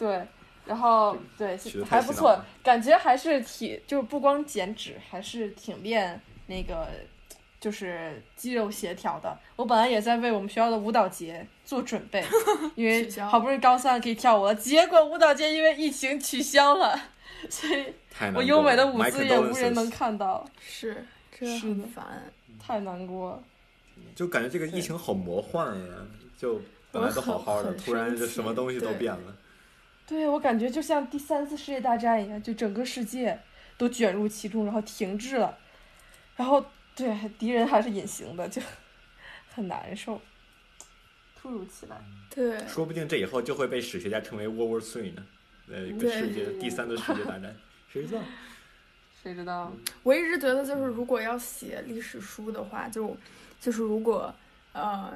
[0.00, 0.26] 对，
[0.64, 6.88] 然后对还不错，感觉还是挺就是不光减脂，还是挺练那个
[7.60, 9.38] 就是肌肉协调的。
[9.56, 12.24] 我本来也在为我们学校的舞蹈节做准备，
[12.76, 16.98] 因为好不容易高三可以跳舞了，结果舞蹈节因为疫情取消了，
[17.50, 17.92] 所以
[18.34, 20.48] 我优美的舞姿也无人能看到。
[20.58, 21.04] 是，
[21.38, 23.42] 真的很烦，太难过。
[24.14, 25.94] 就感觉这个疫情好魔幻呀！
[26.38, 26.58] 就
[26.90, 29.36] 本来都好好的，突然就什么东西都变了。
[30.10, 33.38] 对，我感觉就像第三次世界大战一样，就整个世界
[33.78, 35.56] 都卷入其中，然后停滞了。
[36.34, 38.60] 然后，对，敌人还是隐形的，就
[39.54, 40.20] 很难受。
[41.40, 41.96] 突如其来。
[42.28, 42.58] 对。
[42.66, 45.24] 说不定这以后就会被史学家称为 World War Three 呢，
[45.70, 47.54] 呃，一个世界第三次世界大战，
[47.88, 48.22] 谁知道？
[49.22, 49.72] 谁知道？
[50.02, 53.16] 我一直觉得，就是如果要写历史书的话，就
[53.60, 54.34] 就是如果
[54.72, 55.14] 呃。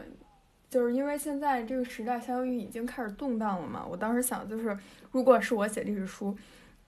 [0.74, 4.76] 就是因为现在这个时代相当于已经开始动荡了嘛，我当时想就是，
[5.12, 6.36] 如果是我写历史书，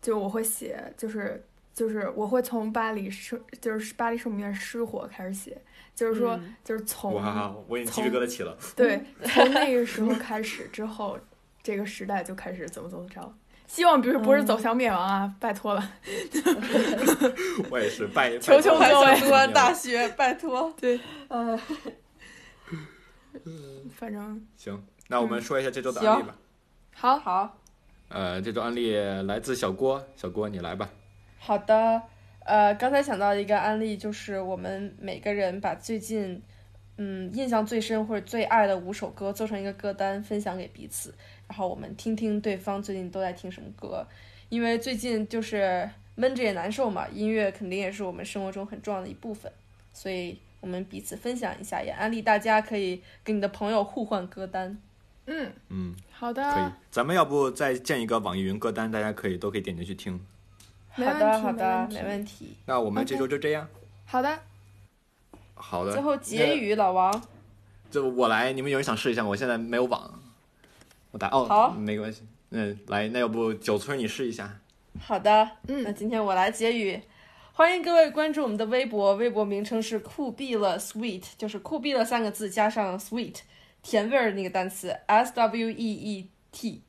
[0.02, 1.40] 就我会写，就是
[1.72, 5.56] 就是我会从巴黎圣，就是巴黎圣母院失火开始写，
[5.94, 8.58] 就是说就是从哇，我已经鸡皮疙瘩起了。
[8.74, 11.16] 对， 从那个时候开始之后，
[11.62, 13.32] 这个时代就开始怎么怎么着，
[13.68, 15.92] 希望不是不是走向灭亡啊，拜托了。
[17.70, 20.74] 我也是拜求求各位，读完大学，拜托。
[20.76, 21.56] 对，呃。
[23.94, 26.36] 反正行，那我们说一下这周的案例吧。
[26.94, 27.58] 好好，
[28.08, 30.88] 呃，这周案例来自小郭，小郭你来吧。
[31.38, 32.02] 好的，
[32.40, 36.42] 呃，刚才想到一个案例，就是我们每个人把最近
[36.96, 41.14] 嗯印象最深或者最爱的五首歌做成一个歌单，分享给彼此，
[41.46, 44.06] 然后我们听听对方最近都在听什么歌，
[44.48, 49.52] 因为最近就是闷着也难受嘛，音乐肯定也是我们生活中很重要的一部分，
[49.92, 50.38] 所以。
[50.66, 54.76] 我们彼此分享一下，也安利大家可以跟你的朋友互换歌单。
[55.26, 56.64] 嗯嗯，好的，可以。
[56.90, 60.20] 咱们要不再建一个网易云歌单，大家可以都可以点进去听。
[60.90, 62.56] 好的好的，没问题。
[62.66, 63.68] 那我们这周就这样。
[64.06, 64.36] 好的。
[65.54, 65.92] 好的。
[65.92, 67.22] 最后结语，老王。
[67.88, 69.28] 就我来，你们有人想试一下吗？
[69.28, 70.20] 我现在没有网。
[71.12, 72.24] 我打哦，好，没关系。
[72.50, 74.58] 嗯，来，那要不九村你试一下。
[74.98, 77.00] 好的，嗯，那今天我来结语。
[77.56, 83.36] 欢迎各位关注我们的微博，微博名称是酷毙了 sweet，就是酷毙了三个字加上 sweet，
[83.82, 86.82] 甜味儿那个单词 s w e e t。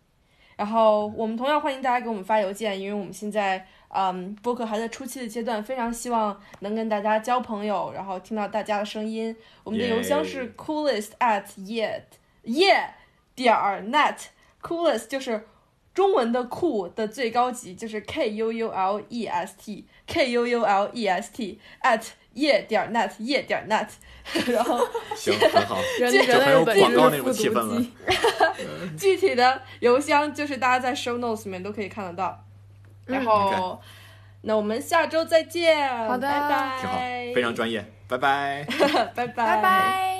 [0.58, 9.34] 然后我们同样欢迎大家给我们发邮件，因为我们现在嗯播客还在初期的阶段，非常希望能跟大家交朋友，然后听到大家的声音。
[9.64, 12.02] 我们的邮箱是 coolest at yet
[12.44, 12.90] yeah
[13.34, 13.56] 点
[13.90, 15.48] net，coolest 就是
[15.94, 19.88] 中文的酷的最高级，就是 k u u l e s t。
[20.08, 22.02] K u u l e s t at
[22.34, 23.88] 夜点 net 夜点 net，
[24.52, 24.80] 然后
[25.16, 27.86] 行很好， 这很有广告那种气氛了。
[28.98, 32.44] 具体的邮箱就是大家在 show notes 里面都可以看得到。
[33.06, 33.80] 然后，
[34.42, 35.88] 那我们下周再见。
[36.08, 36.78] 好的，拜拜。
[36.82, 36.98] 挺好，
[37.36, 37.86] 非常专业。
[38.08, 38.66] 拜拜。
[39.16, 39.28] 拜拜。
[39.28, 40.17] 拜拜。